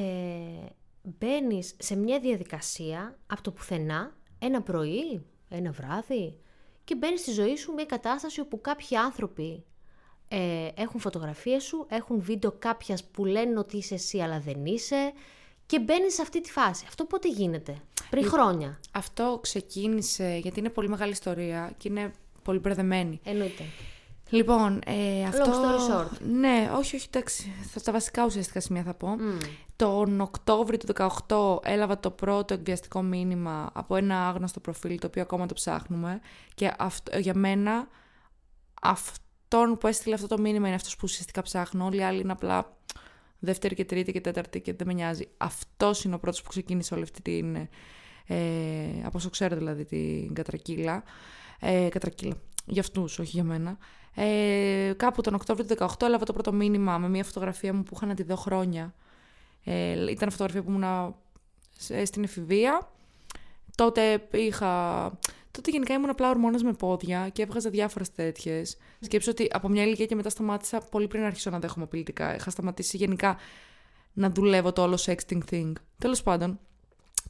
[1.03, 6.39] μπαίνεις σε μια διαδικασία από το πουθενά, ένα πρωί, ένα βράδυ
[6.85, 9.65] και μπαίνεις στη ζωή σου μια κατάσταση όπου κάποιοι άνθρωποι
[10.35, 15.13] ε, έχουν φωτογραφίες σου, έχουν βίντεο κάποιας που λένε ότι είσαι εσύ αλλά δεν είσαι
[15.67, 16.85] και μπαίνεις σε αυτή τη φάση.
[16.89, 17.77] Αυτό πότε γίνεται,
[18.11, 18.81] πριν χρόνια.
[18.93, 23.21] Αυτό ξεκίνησε γιατί είναι πολύ μεγάλη ιστορία και είναι πολύ μπερδεμένη.
[23.25, 23.63] Εννοείται.
[24.31, 25.45] Λοιπόν, ε, αυτό.
[25.45, 26.19] story short.
[26.21, 27.53] Ναι, όχι, όχι, εντάξει.
[27.71, 29.17] Θα, τα βασικά ουσιαστικά σημεία θα πω.
[29.77, 35.23] Τον Οκτώβριο του 18 έλαβα το πρώτο εκβιαστικό μήνυμα από ένα άγνωστο προφίλ, το οποίο
[35.23, 36.21] ακόμα το ψάχνουμε.
[36.55, 37.89] Και αυτό, για μένα,
[39.55, 41.85] αυτόν που έστειλε αυτό το μήνυμα είναι αυτός που ουσιαστικά ψάχνω.
[41.85, 42.77] Όλοι οι άλλοι είναι απλά
[43.39, 45.29] δεύτερη και τρίτη και τέταρτη και δεν με νοιάζει.
[45.37, 47.57] Αυτός είναι ο πρώτος που ξεκίνησε όλη αυτή την...
[48.27, 48.39] Ε,
[49.05, 51.03] από όσο ξέρω δηλαδή την κατρακύλα.
[51.61, 52.35] Ε, κατρακύλα.
[52.67, 53.79] για αυτούς, όχι για μένα.
[54.15, 57.95] Ε, κάπου τον Οκτώβριο του 18 έλαβα το πρώτο μήνυμα με μια φωτογραφία μου που
[57.97, 58.95] είχα να τη δω χρόνια.
[59.65, 61.15] Ε, ήταν φωτογραφία που ήμουν
[62.05, 62.91] στην εφηβεία.
[63.75, 65.05] Τότε είχα.
[65.53, 68.77] Τότε γενικά ήμουν απλά ορμόνα με πόδια και έβγαζα διάφορες τέτοιες.
[69.01, 72.35] Σκέψω ότι από μια ηλικία και μετά σταμάτησα πολύ πριν αρχίσω να δέχομαι απειλητικά.
[72.35, 73.37] Είχα σταματήσει γενικά
[74.13, 75.73] να δουλεύω το όλο sexting thing.
[75.99, 76.59] Τέλος πάντων,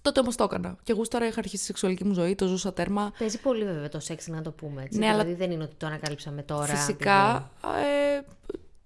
[0.02, 0.76] τότε όμως το έκανα.
[0.82, 3.12] Και εγώ τώρα είχα αρχίσει τη σεξουαλική μου ζωή, το ζούσα τέρμα.
[3.18, 4.98] Παίζει πολύ βέβαια το σεξ, να το πούμε έτσι.
[4.98, 6.66] Ναι, δηλαδή αλλά- δεν είναι ότι το ανακαλύψαμε τώρα.
[6.74, 7.50] Φυσικά.
[8.16, 8.20] Ε,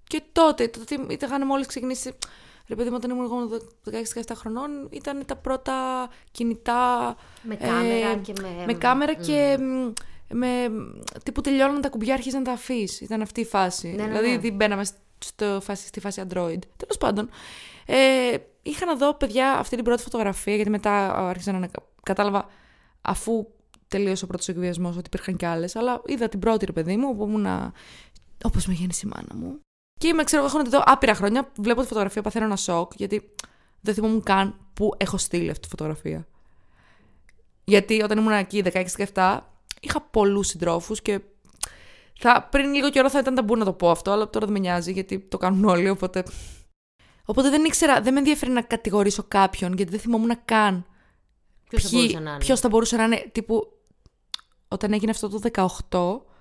[0.05, 2.13] και τότε, τότε ήταν μόλις ξεκινήσει.
[2.69, 3.61] Ρε παιδί μου, όταν ήμουν εγώ
[4.25, 7.17] 16-17 χρονών, ήταν τα πρώτα κινητά.
[7.43, 9.21] Με κάμερα ε, και με- Με κάμερα μ.
[9.23, 9.93] και μ,
[10.37, 10.69] με.
[11.23, 13.01] τύπου τελειώναν τα κουμπιά, άρχιζαν να τα αφήσεις.
[13.01, 13.89] Ήταν αυτή η φάση.
[13.89, 14.39] Ναι, ναι, δηλαδή ναι.
[14.39, 14.85] δεν μπαίναμε
[15.25, 16.59] στο φάση, στη φάση Android.
[16.77, 17.29] Τέλος πάντων.
[17.87, 21.71] Ε, είχα να δω, παιδιά, αυτή την πρώτη φωτογραφία, γιατί μετά άρχισα να ανα-
[22.03, 22.47] κατάλαβα
[23.03, 23.47] αφού
[23.89, 25.77] τελείωσε ο πρώτος εκβιασμός ότι υπήρχαν κι άλλες.
[25.77, 27.73] Αλλά είδα την πρώτη, ρε παιδί μου, που ήμουν.
[28.45, 29.61] Όπως με γέννησε η μάνα μου.
[29.99, 31.53] Και είμαι, ξέρω, έχω να τη δω άπειρα χρόνια.
[31.59, 33.35] Βλέπω τη φωτογραφία, παθαίνω ένα σοκ, γιατί
[33.81, 36.27] δεν θυμόμουν καν που έχω στείλει αυτή τη φωτογραφία.
[37.65, 38.63] Γιατί όταν ήμουν εκεί
[39.15, 39.39] 16-17,
[39.81, 41.21] είχα πολλούς συντρόφους και
[42.19, 44.61] θα, πριν λίγο καιρό θα ήταν ταμπού να το πω αυτό, αλλά τώρα δεν με
[44.61, 46.25] νοιάζει γιατί το κάνουν όλοι, οπότε.
[47.25, 50.87] Οπότε δεν ήξερα, δεν με ενδιαφέρει να κατηγορήσω κάποιον, γιατί δεν θυμόμουν καν
[51.69, 52.39] Ποιος θα μπορούσε να είναι.
[52.39, 53.29] ποιος θα μπορούσε να είναι.
[53.33, 53.73] Τύπου,
[54.69, 55.41] όταν έγινε αυτό το
[55.91, 56.35] 18,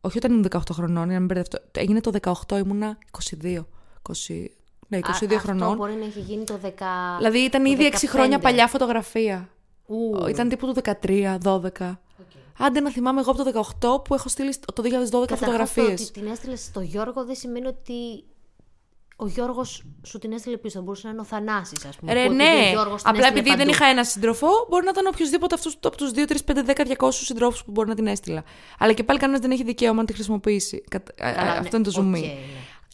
[0.00, 2.10] όχι όταν ήμουν 18 χρονών, για να μην μπερδευτώ, έγινε το
[2.48, 2.98] 18, ήμουνα
[3.42, 3.44] 22.
[3.46, 4.44] 20,
[4.88, 5.62] ναι, 22 Α, χρονών.
[5.62, 6.68] Αυτό μπορεί να έχει γίνει το 10.
[7.16, 8.40] Δηλαδή ήταν το ήδη 6 χρόνια 15.
[8.42, 9.48] παλιά φωτογραφία.
[9.86, 11.98] Ου, Ήταν τύπου του 13, 12.
[12.58, 13.66] Άντε να θυμάμαι εγώ από το
[14.00, 16.00] 18 που έχω στείλει το 2012 Καταρχάς, το φωτογραφίες.
[16.00, 18.24] ότι την έστειλες στο Γιώργο δεν σημαίνει ότι
[19.20, 20.78] ο Γιώργος σου την έστειλε πίσω.
[20.78, 22.12] Θα μπορούσε να είναι ο Θανάσης, ας πούμε.
[22.12, 22.70] Ρε, που επειδή ο ναι.
[22.70, 23.70] Γιώργος την Απλά έστειλε επειδή δεν παντού.
[23.70, 27.08] είχα ένα σύντροφο, μπορεί να ήταν οποιοδήποτε αυτούς, από τους 2, 3, 5, 10, 200
[27.10, 28.42] συντρόφους που μπορεί να την έστειλα.
[28.78, 30.84] Αλλά και πάλι κανένας δεν έχει δικαίωμα να τη χρησιμοποιήσει.
[30.90, 32.20] Κατα- ε, Καλά, ε, ναι, Αυτό είναι το zoom οκ, in.
[32.20, 32.34] ναι.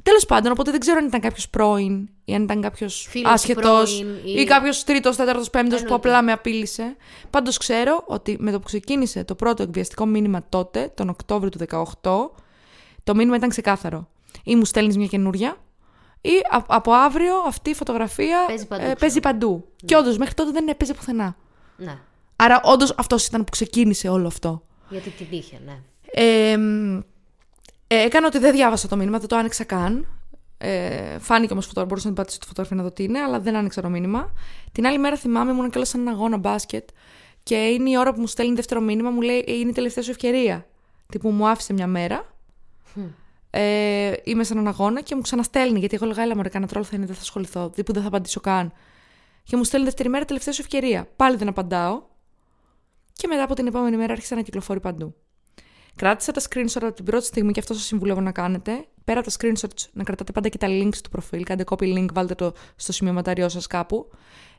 [0.02, 3.96] Τέλος πάντων, οπότε δεν ξέρω αν ήταν κάποιος πρώην ή αν ήταν κάποιος Φίλος άσχετος
[3.98, 6.08] πρώην ή- ή κάποιος τρίτος, τέταρτος, πέμπτος που Εννοείται.
[6.08, 6.96] απλά με απείλησε.
[7.30, 11.58] Πάντως ξέρω ότι με το που ξεκίνησε το πρώτο εκβιαστικό μήνυμα τότε, τον Οκτώβριο του
[11.58, 12.30] 18,
[13.04, 14.08] το μήνυμα ήταν ξεκάθαρο.
[14.44, 15.56] Ή μου στέλνεις μια καινούρια,
[16.26, 18.98] ή α- από αύριο αυτή η φωτογραφία Παίζει παντού, ε, ξέρω.
[18.98, 19.68] παίζει παντού.
[19.84, 21.36] Και όντως μέχρι τότε δεν έπαιζε πουθενά.
[21.76, 21.98] Ναι.
[22.36, 24.62] Άρα όντως αυτός ήταν που ξεκίνησε όλο αυτό.
[24.88, 25.78] Γιατί την είχε, ναι.
[26.12, 26.96] Ε, μ,
[27.86, 30.06] ε, έκανα ότι δεν διάβασα το μήνυμα, δεν το άνοιξα καν.
[30.58, 33.40] Ε, φάνηκε όμως φωτογραφία, μπορούσα να την πατήσω τη φωτογραφία να δω τι είναι, αλλά
[33.40, 34.32] δεν άνοιξα το μήνυμα.
[34.72, 36.88] Την άλλη μέρα θυμάμαι, ήμουν κιόλα σε έναν αγώνα μπάσκετ
[37.42, 40.04] και είναι η ώρα που μου στέλνει δεύτερο μήνυμα, μου λέει «Ε, Είναι η τελευταία
[40.04, 40.66] σου ευκαιρία.
[41.08, 42.32] Τύπου μου άφησε μια μέρα.
[43.56, 46.84] Ε, είμαι σε έναν αγώνα και μου ξαναστέλνει, γιατί εγώ έλεγα Έλα, μωρέ, κάνα τρόλ
[46.86, 47.70] θα είναι, δεν θα ασχοληθώ.
[47.70, 48.72] Τύπου δεν θα απαντήσω καν.
[49.42, 51.08] Και μου στέλνει δεύτερη μέρα, τελευταία σου ευκαιρία.
[51.16, 52.02] Πάλι δεν απαντάω.
[53.12, 55.14] Και μετά από την επόμενη μέρα άρχισα να κυκλοφορεί παντού.
[55.96, 58.84] Κράτησα τα screenshot από την πρώτη στιγμή και αυτό σας συμβουλεύω να κάνετε.
[59.04, 61.42] Πέρα από τα screenshots, να κρατάτε πάντα και τα links του προφίλ.
[61.44, 64.10] Κάντε copy link, βάλτε το στο σημειωματάριό σας κάπου.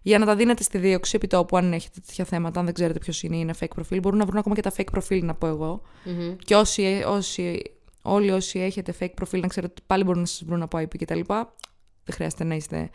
[0.01, 2.59] Για να τα δίνετε στη δίωξη επί τόπου, αν έχετε τέτοια θέματα.
[2.59, 3.99] Αν δεν ξέρετε ποιος είναι ή είναι fake προφίλ.
[3.99, 5.81] Μπορούν να βρουν ακόμα και τα fake προφίλ, να πω εγώ.
[6.03, 6.35] Μμμ.
[6.35, 7.74] Και όσοι, όσοι,
[8.05, 10.97] όλοι όσοι έχετε fake προφίλ, να ξέρετε ότι πάλι μπορούν να σας βρουν από IP
[10.97, 11.19] κτλ.
[12.03, 12.89] Δεν χρειάζεται να είστε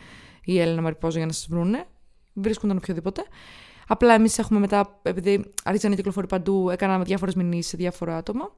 [0.45, 1.85] η Έλληνα Μαριπόζο για να σας βρούνε.
[2.33, 3.23] Βρίσκουν τον οποιοδήποτε.
[3.87, 8.55] Απλά εμείς έχουμε μετά, επειδή άρχισε να κυκλοφορεί παντού, έκανα διάφορες μηνύσεις σε διάφορα άτομα.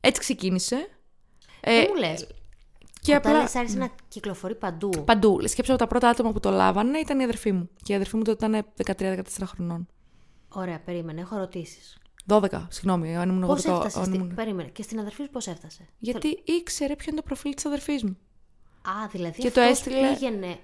[0.00, 0.88] Έτσι ξεκίνησε.
[1.60, 2.26] Ε, Τι μου λες.
[3.00, 3.42] και Όταν απλά.
[3.42, 4.90] λες άρχισε να κυκλοφορεί παντού.
[5.04, 5.48] Παντού.
[5.48, 7.68] Σκέψω ότι τα πρώτα άτομα που το λάβανε ήταν η αδερφή μου.
[7.82, 8.66] Και η αδερφή μου τότε ήταν
[8.98, 9.86] 13-14 χρονών.
[10.48, 11.98] Ωραία, περίμενε, έχω ερωτήσεις.
[12.26, 13.96] 12, συγγνώμη, αν ήμουν Πώς εγώ το- έφτασες.
[13.98, 14.16] αν Στη...
[14.16, 14.68] ήμουν- Περίμενε.
[14.68, 18.16] Και στην αδερφή σου πώς έφτασε; Γιατί ήξερε ποιο είναι το προφίλ της αδερφής μου.
[18.82, 19.40] Α, δηλαδή.
[19.40, 20.58] Και το αυτός έστειλε- Πήγαινε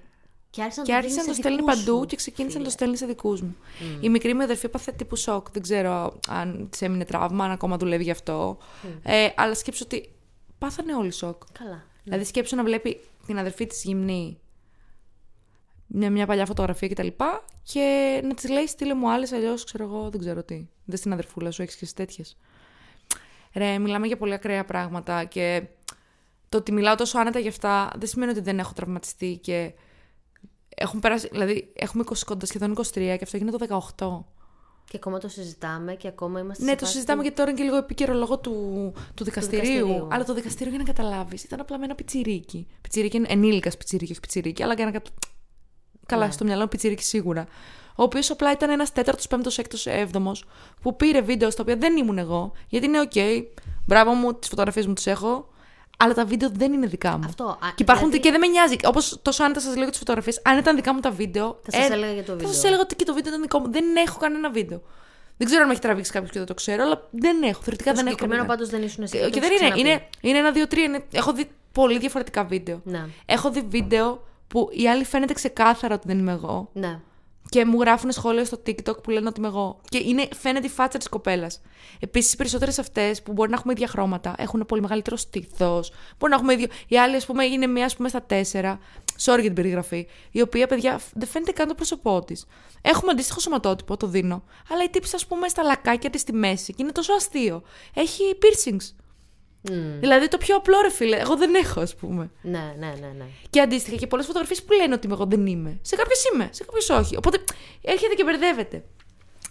[0.51, 2.16] και άρχισε να Και το, άρχισε να δίνει το σε στέλνει δικούς παντού σου, και
[2.16, 2.77] ξεκίνησε να το φίλε.
[2.77, 3.57] στέλνει σε δικούς μου.
[4.01, 5.51] Η μικρή μου αδερφή έπαθε τύπου σοκ.
[5.51, 8.59] Δεν ξέρω αν της έμεινε τραύμα, αν ακόμα δουλεύει γι' αυτό.
[9.03, 10.14] Ε, αλλά σκέψω ότι
[10.59, 11.42] πάθανε όλοι σοκ.
[11.53, 11.83] Καλά.
[12.05, 14.40] Δηλαδή σκέψω να βλέπει την αδερφή της γυμνή
[15.87, 17.07] μια, μια παλιά φωτογραφία κτλ.
[17.07, 17.25] Και,
[17.73, 20.67] και να της λέει στείλε μου άλλες, αλλιώς ξέρω εγώ δεν ξέρω τι.
[20.85, 22.37] Δεν στην αδερφούλα σου, έχεις και τέτοιες.
[23.55, 25.63] Ρε, μιλάμε για πολύ ακραία πράγματα και
[26.49, 29.73] το ότι μιλάω τόσο άνετα για αυτά δεν σημαίνει ότι δεν έχω τραυματιστεί και
[30.69, 33.59] έχουν περάσει, δηλαδή έχουμε 20, κοντά σχεδόν 23 και αυτό έγινε το
[33.99, 34.25] 18.
[34.91, 36.65] Και ακόμα το συζητάμε και ακόμα είμαστε.
[36.65, 39.25] Ναι, σε το φάση συζητάμε του- γιατί τώρα είναι και λίγο επίκαιρο λόγω του, του,
[39.25, 40.09] δικαστηρίου, δικαστηρίου.
[40.11, 42.67] Αλλά το δικαστήριο για να καταλάβεις ήταν απλά με ένα πιτσιρίκι.
[42.81, 45.01] Πιτσιρίκι είναι ενήλικας πιτσιρίκι, όχι πιτσιρίκι, αλλά για να.
[46.07, 46.33] Κατα- Καλά, Ναι.
[46.33, 47.47] στο μυαλό μου πιτσιρίκι σίγουρα.
[47.99, 50.45] Ο οποίος απλά ήταν ένας τέταρτος, πέμπτος, έκτος, έβδομος
[50.83, 52.53] που πήρε βίντεο στα οποία δεν ήμουν εγώ.
[52.69, 53.12] Γιατί είναι οκ,
[53.87, 55.49] μπράβο μου, τις φωτογραφίες μου τις έχω.
[55.99, 57.25] Αλλά τα βίντεο δεν είναι δικά μου.
[57.27, 58.77] Αυτό, α, Και υπάρχουν δηλαδή- και δεν με νοιάζει.
[58.85, 61.61] Όπως τόσο άνετα σας λέω για τις φωτογραφίες, αν ήταν δικά μου τα βίντεο.
[61.62, 62.53] Θα σας έλεγα για το Θα βίντεο.
[62.53, 63.71] σας έλεγα ότι και το βίντεο ήταν δικό μου.
[63.73, 64.83] Δεν έχω κανένα βίντεο.
[65.37, 67.61] Δεν ξέρω αν με έχει τραβήξει κάποιος και δεν το ξέρω, αλλά δεν έχω.
[67.62, 68.14] Θεωρητικά Το δεν έχω.
[68.16, 68.57] συγκεκριμένο καμία.
[68.57, 69.16] πάντως δεν ήσουν εσύ.
[69.16, 69.71] Και, το και έχεις δεν είναι.
[69.71, 69.81] ξαναπεί.
[69.81, 70.85] Είναι, είναι ένα, δύο, τρία.
[70.85, 72.81] Είναι, έχω δει πολύ διαφορετικά βίντεο.
[72.85, 73.05] Ναι.
[73.27, 76.71] Έχω δει βίντεο που η άλλη φαίνεται ξεκάθαρα ότι δεν είμαι εγώ.
[76.73, 77.01] Ναι.
[77.49, 79.81] Και μου γράφουν σχόλια στο TikTok που λένε ότι είμαι εγώ.
[79.89, 81.61] Και είναι, φαίνεται η φάτσα της κοπέλας.
[82.01, 85.93] Επίσης, οι περισσότερες αυτές που μπορεί να έχουμε ίδια χρώματα έχουν πολύ μεγαλύτερο στήθος.
[86.19, 86.67] Μπορεί να έχουμε ίδιο.
[86.89, 88.79] Η άλλη, ας πούμε, είναι μία, ας πούμε, στα τέσσερα.
[89.19, 90.07] Sorry για την περιγραφή.
[90.31, 92.47] Η οποία, παιδιά, δεν φαίνεται καν το πρόσωπό της.
[92.83, 94.43] Έχουμε αντίστοιχο σωματότυπο, το δίνω.
[94.71, 96.73] Αλλά η τύψη, ας πούμε, στα λακάκια της στη μέση.
[96.73, 97.63] Και είναι τόσο αστείο.
[97.95, 98.95] Έχει piercings.
[99.62, 99.99] Μμ.
[100.01, 101.16] Δηλαδή το πιο απλό, ρε φίλε.
[101.16, 102.31] Εγώ δεν έχω, ας πούμε.
[102.42, 103.25] Ναι, ναι, ναι, ναι.
[103.51, 105.79] Και αντίστοιχα και πολλές φωτογραφίες που λένε ότι είμαι εγώ δεν είμαι.
[105.83, 107.16] Σε κάποιες είμαι, σε κάποιες όχι.
[107.16, 107.45] Οπότε
[107.81, 108.85] έρχεται και μπερδεύεται.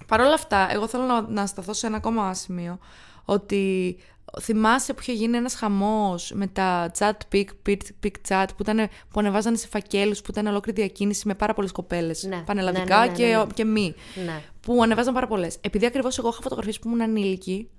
[0.08, 2.80] Παρ' όλα αυτά, εγώ θέλω να, να σταθώ σε ένα ακόμα σημείο.
[3.26, 3.98] Ότι
[4.42, 8.78] θυμάσαι που είχε γίνει ένας χαμός με τα chat pic, pic, pic chat που, ήταν,
[9.10, 12.24] που ανεβάζανε σε φακέλους, που ήταν ολόκληρη διακίνηση με πάρα πολλές κοπέλες.
[12.24, 13.46] Ναι, πανελλαδικά ναι, ναι, ναι, και, ναι.
[13.54, 13.96] και μη.
[14.26, 14.42] ναι.
[14.60, 15.58] Που ανεβάζαν πάρα πολλές.
[15.62, 17.70] Επειδή ακριβώς εγώ είχα φωτογραφίες που ήμουν ανήλικη,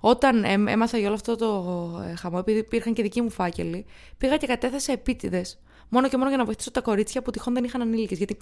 [0.00, 3.86] όταν εμ- έμαθα για όλο αυτό το ε, χαμό, επειδή υπήρχαν και δικοί μου φάκελοι,
[4.18, 5.58] πήγα και κατέθεσα επίτηδες.
[5.88, 8.18] Μόνο και μόνο για να βοηθήσω τα κορίτσια που τυχόν δεν είχαν ανήλικες.
[8.18, 8.36] Γιατί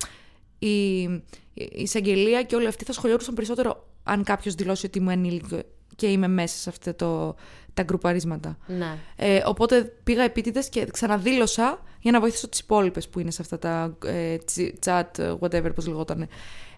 [0.59, 5.59] η, η εισαγγελία και όλοι αυτοί θα σχολιάσουν περισσότερο αν κάποιος δηλώσει ότι είμαι ανήλικο
[5.96, 7.35] και είμαι μέσα σε αυτά το,
[7.79, 8.59] τα γκρουπαρίσματα.
[8.67, 8.97] ναι.
[9.17, 13.59] Ε, οπότε πήγα επίτηδες και ξαναδήλωσα για να βοηθήσω τις υπόλοιπες που είναι σε αυτά
[13.59, 16.29] τα ε, τσι- chat, whatever, πώς λεγόταν.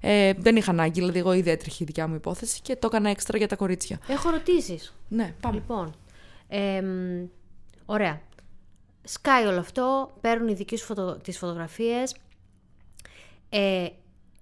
[0.00, 3.10] Ε, δεν είχα ανάγκη, δηλαδή εγώ ήδη έτρεχε η δικιά μου υπόθεση και το έκανα
[3.10, 3.98] έξτρα για τα κορίτσια.
[4.08, 4.94] Έχω ερωτήσεις.
[5.08, 5.54] Ναι, πάμε.
[5.54, 5.94] Λοιπόν,
[6.48, 7.26] εμ,
[7.86, 8.20] ωραία.
[9.02, 11.16] Σκάει όλο αυτό, παίρνουν οι δικοί σου φωτο...
[11.22, 12.14] τις φωτογραφίες.
[13.48, 13.86] Ε,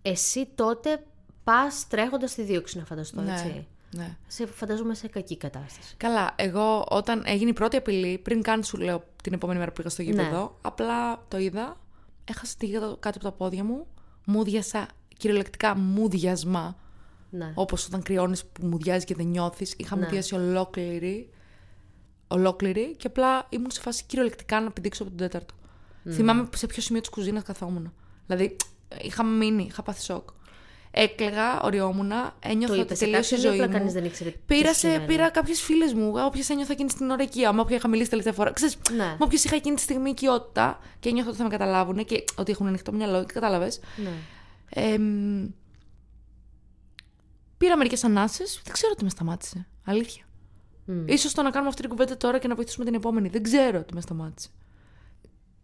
[0.03, 1.03] εσύ τότε
[1.44, 3.66] πας τρέχοντας στη δίωξη να φανταστώ, ναι, έτσι.
[3.90, 4.16] Ναι.
[4.27, 5.94] Σε φαντάζομαι σε κακή κατάσταση.
[5.96, 9.77] Καλά, εγώ όταν έγινε η πρώτη απειλή, πριν καν σου λέω την επόμενη μέρα που
[9.77, 10.48] πήγα στο γήπεδο, Ναι.
[10.62, 11.77] απλά το είδα,
[12.24, 13.87] έχασα τη γίδα κάτω από τα πόδια μου,
[14.27, 16.77] μούδιασα, κυριολεκτικά μούδιασμα,
[17.31, 17.53] Ναι.
[17.55, 20.03] όπως όταν κρυώνεις που μουδιάζει και δεν νιώθεις, είχα Ναι.
[20.05, 21.31] μουδιάσει ολόκληρη,
[22.29, 25.55] ολόκληρη και απλά ήμουν σε φάση κυριολεκτικά να πηδήξω από τον τέταρτο.
[26.11, 27.92] Θυμάμαι σε ποιο σημείο της κουζίνας καθόμουν.
[28.27, 28.57] Δηλαδή,
[29.03, 30.29] είχα μείνει, είχα πάθει σοκ.
[30.90, 33.79] Έκλαιγα, οριόμουνα, ένιωθα Το ότι είπες σε τελείωσε η κάποιον ή ζωή απλά μου.
[33.79, 37.11] κανείς δεν ήξερε τι Πήρα, σε, συμβαίνει; πήρα κάποιες φίλες μου, όποιες ένιωθα εκείνη στην
[37.11, 38.51] ώρα οικία, με όποια είχα μιλήσει τελευταία φορά.
[38.53, 39.05] Ξέρεις, Ναι.
[39.05, 42.51] με όποιες είχα εκείνη τη στιγμή οικειότητα και ένιωθα ότι θα με καταλάβουν και ότι
[42.53, 43.81] έχουν ανοιχτό μυαλό και κατάλαβες.
[43.96, 44.11] Ναι.
[44.70, 45.46] Εμ,
[47.59, 48.61] πήρα μερικές ανάσες.
[48.64, 49.66] Δεν ξέρω τι με σταμάτησε.
[49.85, 50.24] Αλήθεια.
[50.85, 51.07] Μμ.
[51.09, 53.29] Ίσως το να κάνουμε αυτή την κουβέντα τώρα και να βοηθήσουμε την επόμενη.
[53.29, 54.48] Δεν ξέρω τι με σταμάτησε.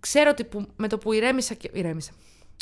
[0.01, 1.71] Ξέρω ότι που, με το που ηρέμησα και.
[1.73, 2.13] ηρέμησα.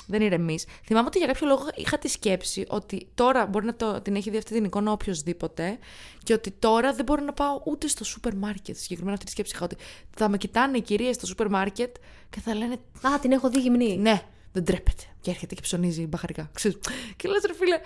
[0.06, 0.58] Δεν ηρεμεί.
[0.84, 4.30] Θυμάμαι ότι για κάποιο λόγο είχα τη σκέψη ότι τώρα μπορεί να το, την έχει
[4.30, 5.78] δει αυτή την εικόνα οποιοδήποτε
[6.22, 8.76] και ότι τώρα δεν μπορώ να πάω ούτε στο σούπερ μάρκετ.
[8.76, 9.76] Συγκεκριμένα αυτή τη σκέψη είχα ότι
[10.16, 11.96] θα με κοιτάνε οι κυρίες στο σούπερ μάρκετ
[12.30, 13.96] και θα λένε Α, την έχω δει γυμνή.
[13.96, 15.02] ναι, δεν τρέπεται.
[15.20, 16.50] Και έρχεται και ψωνίζει μπαχαρικά.
[16.52, 16.78] Ξέρεις.
[17.16, 17.80] Και λες, ρε φίλε.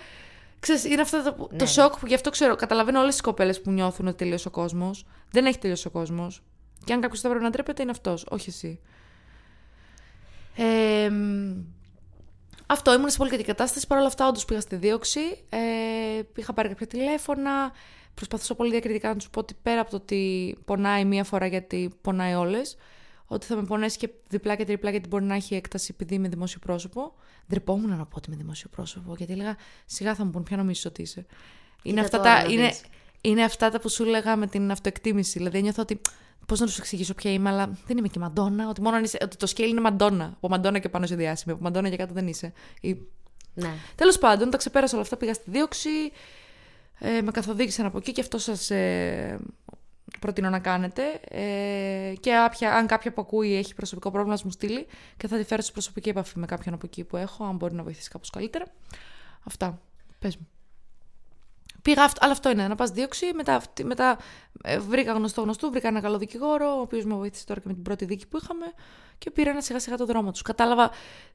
[0.59, 1.65] Ξέρεις, είναι αυτό το, το Ναι.
[1.65, 2.55] σοκ που γι' αυτό ξέρω.
[2.55, 5.05] Καταλαβαίνω όλες τις κοπέλες που νιώθουν ότι τελείωσε ο κόσμος.
[5.31, 6.43] Δεν έχει τελειώσει ο κόσμος.
[6.83, 8.79] Και αν κάποιος θα πρέπει να ντρέπεται, είναι αυτός, όχι εσύ.
[10.55, 11.53] Ε, μ,
[12.67, 13.87] αυτό, ήμουν σε πολύ κακή κατάσταση.
[13.87, 15.19] Παρ' όλα αυτά, όντως πήγα στη δίωξη.
[15.49, 15.59] Ε,
[16.35, 17.71] είχα πάρει κάποια τηλέφωνα.
[18.13, 21.93] Προσπαθούσα πολύ διακριτικά να τους πω ότι πέρα από το ότι πονάει μία φορά γιατί
[22.01, 22.77] πονάει όλες,
[23.25, 26.27] ότι θα με πονέσει και διπλά και τριπλά γιατί μπορεί να έχει έκταση επειδή είμαι
[26.27, 27.13] δημόσιο πρόσωπο.
[27.49, 30.85] Ντρεπόμουν να πω ότι είμαι δημόσιο πρόσωπο, γιατί έλεγα σιγά θα μου πούν ποια νομίζεις
[30.85, 31.25] ότι είσαι.
[31.83, 32.83] Είναι Κοίτα αυτά, τώρα τα, να είναι, δεις.
[33.21, 35.37] είναι αυτά τα που σου έλεγα με την αυτοεκτίμηση.
[35.37, 36.01] Δηλαδή νιώθω ότι.
[36.47, 38.69] Πώς να τους εξηγήσω ποια είμαι, αλλά δεν είμαι και μαντόνα.
[38.69, 40.33] Ότι, μόνο αν είσαι, ότι το σκέλι είναι μαντόνα.
[40.35, 41.53] Από μαντόνα και πάνω σε διάσημη.
[41.53, 42.53] Από μαντόνα και κάτω δεν είσαι.
[42.81, 42.97] Ή...
[43.53, 43.73] Ναι.
[43.95, 45.17] Τέλος πάντων, τα ξεπέρασα όλα αυτά.
[45.17, 45.89] Πήγα στη δίωξη.
[46.99, 49.39] Ε, με καθοδήγησαν από εκεί και αυτό σας ε,
[50.19, 51.03] προτείνω να κάνετε.
[51.29, 54.85] Ε, και άπια, αν κάποια που ακούει έχει προσωπικό πρόβλημα, να μου στείλει
[55.17, 57.73] και θα τη φέρω σε προσωπική επαφή με κάποιον από εκεί που έχω, αν μπορεί
[57.73, 58.65] να βοηθήσει κάπως καλύτερα.
[59.43, 59.81] Αυτά.
[60.19, 60.47] Πες μου.
[61.87, 63.25] Πήγα αυτό, αλλά αυτό είναι, να πας δίωξη.
[63.35, 64.17] Μετά, αυτή- μετά
[64.63, 67.73] ε, βρήκα γνωστό γνωστού, βρήκα ένα καλό δικηγόρο, ο οποίος με βοήθησε τώρα και με
[67.73, 68.65] την πρώτη δίκη που είχαμε
[69.17, 70.41] και πήρα ένα σιγά σιγά το δρόμο τους.
[70.41, 70.91] Κατάλαβα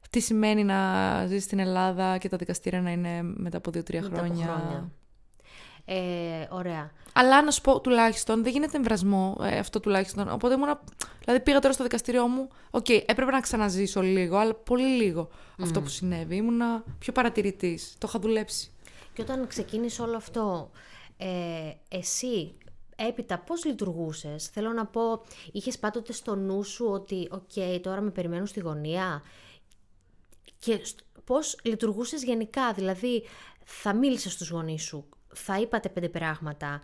[0.09, 0.79] τι σημαίνει να
[1.27, 4.45] ζεις στην Ελλάδα και τα δικαστήρια να είναι μετά από δύο-τρία Μετά από χρόνια.
[4.45, 4.91] χρόνια.
[5.85, 6.91] Ε, ωραία.
[7.13, 10.31] Αλλά να σου πω τουλάχιστον, δεν γίνεται εν βρασμώ ε, αυτό τουλάχιστον.
[10.31, 10.79] Οπότε ήμουν.
[11.23, 12.47] Δηλαδή πήγα τώρα στο δικαστήριό μου.
[12.71, 15.29] Οκ, έπρεπε να ξαναζήσω λίγο, αλλά πολύ λίγο
[15.61, 16.35] αυτό που συνέβη.
[16.35, 17.95] Ήμουνα πιο παρατηρητής.
[17.97, 18.72] Το είχα δουλέψει.
[19.13, 20.71] Και όταν ξεκίνησε όλο αυτό,
[21.17, 22.57] ε, εσύ
[22.95, 25.21] έπειτα πώς λειτουργούσες; Θέλω να πω,
[25.51, 29.21] είχες πάντοτε στο νου σου ότι «ΟΚ, τώρα με περιμένουν στη γωνία»
[30.59, 33.23] και σ- πώς λειτουργούσες γενικά, δηλαδή
[33.63, 36.81] θα μίλησες στους γονείς σου, θα είπατε πέντε πράγματα,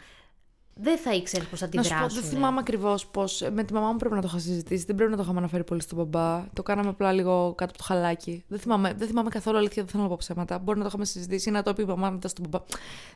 [0.81, 2.21] δεν θα ήξερε πώς θα Να σου πω, αντιδράσουν.
[2.21, 3.47] δεν θυμάμαι ακριβώς πώς.
[3.53, 4.85] Με τη μαμά μου πρέπει να το είχα συζητήσει.
[4.85, 6.45] Δεν πρέπει να το είχαμε αναφέρει πολύ στον μπαμπά.
[6.53, 8.43] Το κάναμε απλά λίγο κάτω από το χαλάκι.
[8.47, 10.57] Δεν θυμάμαι, δεν θυμάμαι καθόλου αλήθεια, δεν θέλω να πω ψέματα.
[10.59, 12.65] Μπορεί να το είχαμε συζητήσει ή να το πει η μαμά μετά στον μπαμπά.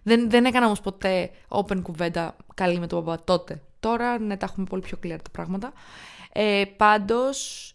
[0.03, 3.61] Δεν, δεν έκανα όμως ποτέ open κουβέντα καλή με τον μπαμπά τότε.
[3.79, 5.73] Τώρα ναι, τα έχουμε πολύ πιο clear τα πράγματα.
[6.33, 7.67] Ε, Πάντως.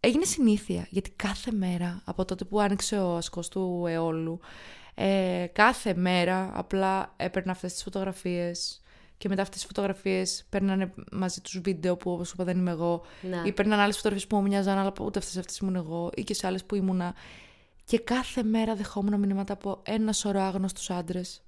[0.00, 4.40] Έγινε συνήθεια, γιατί κάθε μέρα από τότε που άνοιξε ο ασκός του αιώλου,
[5.00, 8.80] ε, κάθε μέρα απλά έπαιρνα αυτές τις φωτογραφίες
[9.18, 13.02] και μετά αυτές τις φωτογραφίες παίρνανε μαζί τους βίντεο που όπως είπα δεν είμαι εγώ
[13.22, 13.42] Ναι.
[13.44, 16.34] ή παίρνανε άλλες φωτογραφίες που μου μοιάζαν αλλά ούτε αυτές, αυτές ήμουν εγώ ή και
[16.34, 17.14] σε άλλες που ήμουνα
[17.84, 21.42] και κάθε μέρα δεχόμουν μηνύματα από ένας σωρό άγνωστους άντρες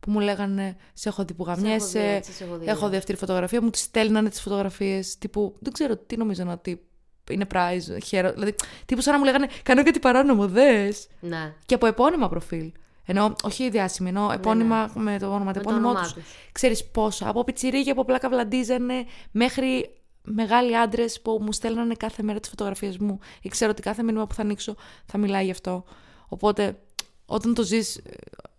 [0.00, 2.90] που μου λέγανε σε έχω δει που δει γαμιέσαι, έτσι, σε έχω δει, έχω ναι.
[2.90, 6.86] δει αυτή τη φωτογραφία, μου τις στέλνανε τις φωτογραφίες τύπου δεν ξέρω τι νομίζανε ότι
[7.30, 8.54] είναι prize, χαίρο, δηλαδή
[8.86, 11.54] τύπου σαν να μου λέγανε κάνω κάτι παράνομο, δες Ναι.
[11.66, 12.72] και από επώνυμα προφίλ.
[13.06, 16.12] Ενώ, όχι διάσημη, ενώ επώνυμα με το όνομα, το Ναι, το επώνυμό όνομά τους.
[16.12, 16.24] τους.
[16.52, 19.90] Ξέρεις πόσα, από πιτσιρίκια, από πλάκα βλαντίζανε, μέχρι
[20.22, 23.18] μεγάλοι άντρες που μου στέλνανε κάθε μέρα τις φωτογραφίες μου.
[23.42, 24.74] Ή ξέρω ότι κάθε μήνυμα που θα ανοίξω
[25.06, 25.84] θα μιλάει γι' αυτό.
[26.28, 26.78] Οπότε,
[27.26, 28.00] όταν το ζεις, ε,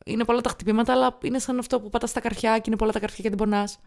[0.06, 2.92] είναι πολλά τα χτυπήματα, αλλά είναι σαν αυτό που πατάς στα καρφιά και είναι πολλά
[2.92, 3.80] τα καρφιά και δεν πονάς.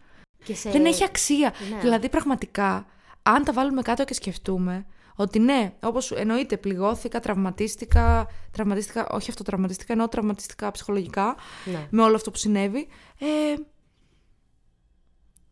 [0.43, 0.69] Και σε...
[0.69, 1.53] Δεν έχει αξία.
[1.71, 1.79] Ναι.
[1.79, 2.85] Δηλαδή, πραγματικά,
[3.23, 4.85] αν τα βάλουμε κάτω και σκεφτούμε
[5.15, 11.35] ότι ναι, όπως εννοείται, πληγώθηκα, τραυματίστηκα, τραυματίστηκα, όχι αυτό τραυματίστηκα, εννοώ τραυματίστηκα ψυχολογικά
[11.65, 11.87] Ναι.
[11.89, 12.87] με όλο αυτό που συνέβη.
[13.19, 13.55] Ε,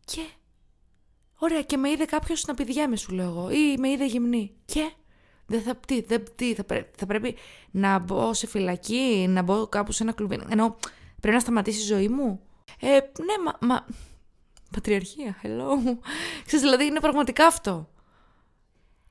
[0.04, 0.20] και.
[1.38, 4.52] Ωραία, και με είδε κάποιος να πηδιέμαι, σου λέω εγώ, ή με είδε γυμνή.
[4.64, 4.90] Και.
[5.46, 7.36] Δεν θα, τι, δεν, τι, θα, πρέ- θα πρέπει
[7.70, 10.40] να μπω σε φυλακή, να μπω κάπου σε ένα κλουβί.
[10.48, 10.76] Ενώ
[11.20, 12.40] πρέπει να σταματήσει η ζωή μου.
[12.80, 13.86] Ε, ναι, μα, μα
[14.70, 15.68] Πατριαρχία, hello.
[16.46, 17.88] Ξέρεις, δηλαδή είναι πραγματικά αυτό.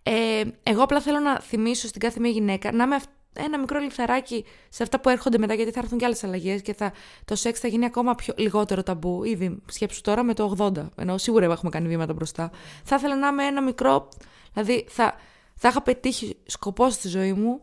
[0.03, 3.79] Ε, εγώ απλά θέλω να θυμίσω στην κάθε μία γυναίκα να είμαι αυ- ένα μικρό
[3.79, 6.91] λιθαράκι σε αυτά που έρχονται μετά, γιατί θα έρθουν και άλλες αλλαγές και θα,
[7.25, 9.23] το σεξ θα γίνει ακόμα πιο, λιγότερο ταμπού.
[9.23, 12.51] Ήδη σκέψου τώρα με το 80, ενώ σίγουρα έχουμε κάνει βήματα μπροστά.
[12.83, 14.09] Θα ήθελα να είμαι ένα μικρό.
[14.53, 15.15] Δηλαδή θα,
[15.55, 17.61] θα είχα πετύχει σκοπός στη ζωή μου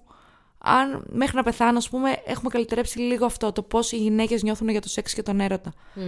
[0.58, 4.68] αν μέχρι να πεθάνω, ας πούμε, έχουμε καλυτερέψει λίγο αυτό, το πώς οι γυναίκες νιώθουν
[4.68, 5.72] για το σεξ και τον έρωτα.
[5.94, 6.02] Μμ.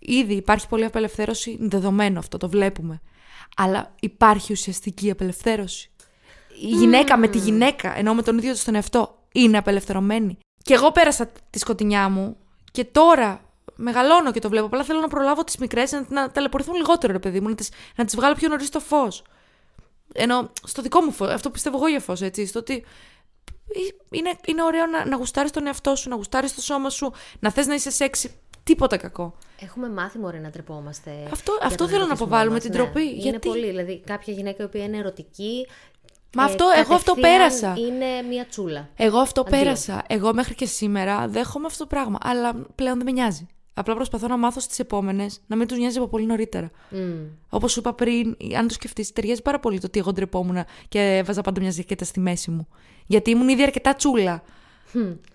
[0.00, 3.00] Ήδη υπάρχει πολλή απελευθέρωση, δεδομένο αυτό, το βλέπουμε.
[3.56, 5.90] Αλλά υπάρχει ουσιαστική απελευθέρωση.
[6.60, 10.38] Η γυναίκα με τη γυναίκα, ενώ με τον ίδιο της τον εαυτό, είναι απελευθερωμένη.
[10.62, 12.36] Και εγώ πέρασα τη σκοτεινιά μου
[12.72, 13.40] και τώρα
[13.76, 14.66] μεγαλώνω και το βλέπω.
[14.66, 17.70] Απλά θέλω να προλάβω τις μικρές να, να ταλαιπωρηθούν λιγότερο, ρε παιδί μου, να τις,
[17.96, 19.22] να τις βγάλω πιο νωρίς στο φως.
[20.12, 22.84] Ενώ στο δικό μου φως, αυτό πιστεύω εγώ για φως, έτσι, στο ότι
[24.10, 27.50] είναι, είναι ωραίο να, να γουστάρεις τον εαυτό σου, να γουστάρεις το σώμα σου, να
[27.50, 28.34] θες να είσαι σεξι,
[28.64, 29.34] τίποτα κακό.
[29.60, 31.10] Έχουμε μάθει μωρέ να τρεπόμαστε.
[31.32, 32.76] Αυτό- για αυτό τον θέλω να ερωτισμό αποβάλουμε, μας, την ναι.
[32.82, 33.66] ντροπή, Είναι γιατί- πολύ.
[33.66, 35.66] Δηλαδή, κάποια γυναίκα η οποία είναι ερωτική.
[36.36, 37.74] Μα ε, αυτό- εγώ αυτό κατευθείαν πέρασα.
[37.78, 38.88] Είναι μια τσούλα.
[38.96, 39.58] Εγώ αυτό Αντίο.
[39.58, 40.02] πέρασα.
[40.08, 42.18] Εγώ μέχρι και σήμερα δέχομαι αυτό το πράγμα.
[42.22, 43.46] Αλλά πλέον δεν με νοιάζει.
[43.74, 46.70] Απλά προσπαθώ να μάθω στις επόμενες να μην τους νοιάζει από πολύ νωρίτερα.
[46.90, 46.98] Μμ.
[47.48, 51.00] Όπως σου είπα πριν, αν το σκεφτείς, ταιριάζει πάρα πολύ το ότι εγώ ντρεπόμουν και
[51.16, 52.68] έβαζα πάντα μια ζακέτα στη μέση μου.
[53.06, 54.42] Γιατί ήμουν ήδη αρκετά τσούλα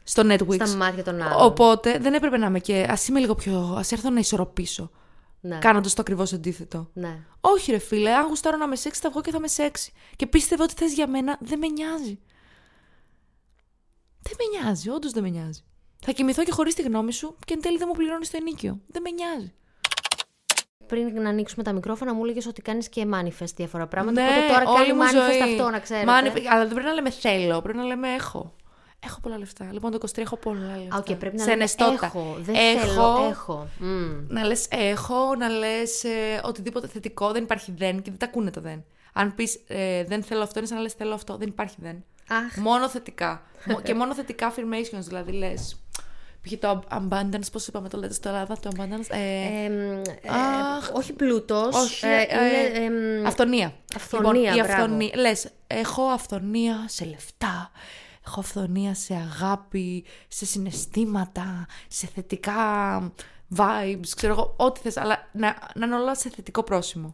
[0.04, 0.54] στο Netflix.
[0.68, 1.46] Στα μάτια των άλλων.
[1.46, 2.74] Οπότε δεν έπρεπε να είμαι και.
[2.82, 3.60] Α είμαι λίγο πιο.
[3.60, 4.92] Α έρθω να ισορροπήσω.
[5.42, 5.58] Ναι.
[5.58, 6.90] Κάνοντας το ακριβώς αντίθετο.
[6.94, 7.20] ναι.
[7.42, 9.92] Όχι, ρε φίλε, αν γουστάρω να είμαι σεξ, θα βγω και θα είμαι σεξ.
[10.16, 12.20] Και πίστευε ότι θες για μένα, δεν με νοιάζει.
[14.22, 15.62] Δεν με νοιάζει, όντως δεν με νοιάζει.
[16.06, 18.80] Θα κοιμηθώ και χωρίς τη γνώμη σου και εν τέλει δεν μου πληρώνεις το ενίκιο.
[18.88, 19.54] Δεν με νοιάζει.
[20.88, 24.22] Πριν να ανοίξουμε τα μικρόφωνα, μου έλεγες ότι κάνεις και manifest διάφορα πράγματα.
[24.22, 25.42] ναι, οπότε τώρα όλη κάνει μου manifest ζωή.
[25.42, 26.12] αυτό, να ξέρετε.
[26.12, 28.56] Manifest- αλλά δεν πρέπει να λέμε θέλω, πρέπει να λέμε έχω.
[29.06, 29.70] Έχω πολλά λεφτά.
[29.72, 30.96] Λοιπόν, το 23 έχω πολλά λεφτά.
[30.96, 32.06] Α, οκ, πρέπει να Σε λέμε ενεστώτα.
[32.06, 32.36] έχω.
[32.40, 33.68] Δεν έχω, θέλω, έχω.
[33.80, 34.26] Μμ.
[34.28, 38.52] Να λες έχω, να λες ε, οτιδήποτε θετικό, δεν υπάρχει δεν και δεν τα ακούνε
[38.52, 38.84] το δεν.
[39.14, 42.04] Αν πεις ε, δεν θέλω αυτό, είναι σαν να λες θέλω αυτό, δεν υπάρχει δεν.
[42.30, 42.56] Αχ.
[42.58, 43.42] Μόνο θετικά.
[43.70, 45.80] Μο- και μόνο θετικά affirmations, δηλαδή λες.
[46.42, 46.54] Π.χ.
[46.60, 49.10] το abundance, πώς είπαμε το λέτε στο Ελλάδα, το abundance.
[49.10, 50.02] Ε, Εμ, ε,
[50.78, 50.90] Αχ.
[50.94, 51.76] όχι πλούτος.
[51.76, 52.86] όχι, ε, ε, είναι,
[53.20, 53.74] εμ, αυθονία.
[53.96, 54.72] αυθονία, η μπράβο.
[54.84, 55.12] αυθονία.
[55.16, 57.72] Λες, έχω αυθονία σε λεφτά,
[58.30, 62.56] έχω αυθονία σε αγάπη, σε συναισθήματα, σε θετικά
[63.56, 67.12] vibes, ξέρω εγώ, ό,τι θες, αλλά να, να είναι όλα σε θετικό πρόσημο.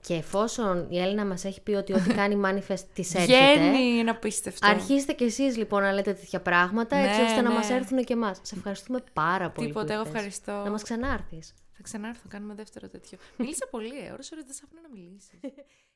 [0.00, 4.10] Και εφόσον η Έλληνα μας έχει πει ότι ό,τι κάνει manifest της έρχεται, Βγαίνει, είναι
[4.10, 4.66] απίστευτο.
[4.66, 7.54] αρχίστε κι εσείς λοιπόν να λέτε τέτοια πράγματα, έτσι Ναι, ώστε να ναι.
[7.54, 8.38] μας έρθουν και εμάς.
[8.42, 10.14] Σε ευχαριστούμε πάρα πολύ Τίποτα, που εγώ ήρθες.
[10.16, 10.52] ευχαριστώ.
[10.64, 11.54] Να μας ξανάρθεις.
[11.72, 13.18] Θα ξανάρθω, κάνουμε δεύτερο τέτοιο.
[13.36, 15.30] Μίλησα πολύ, ε, ώρες ώρες δεν σ' αφήνω να μιλήσεις.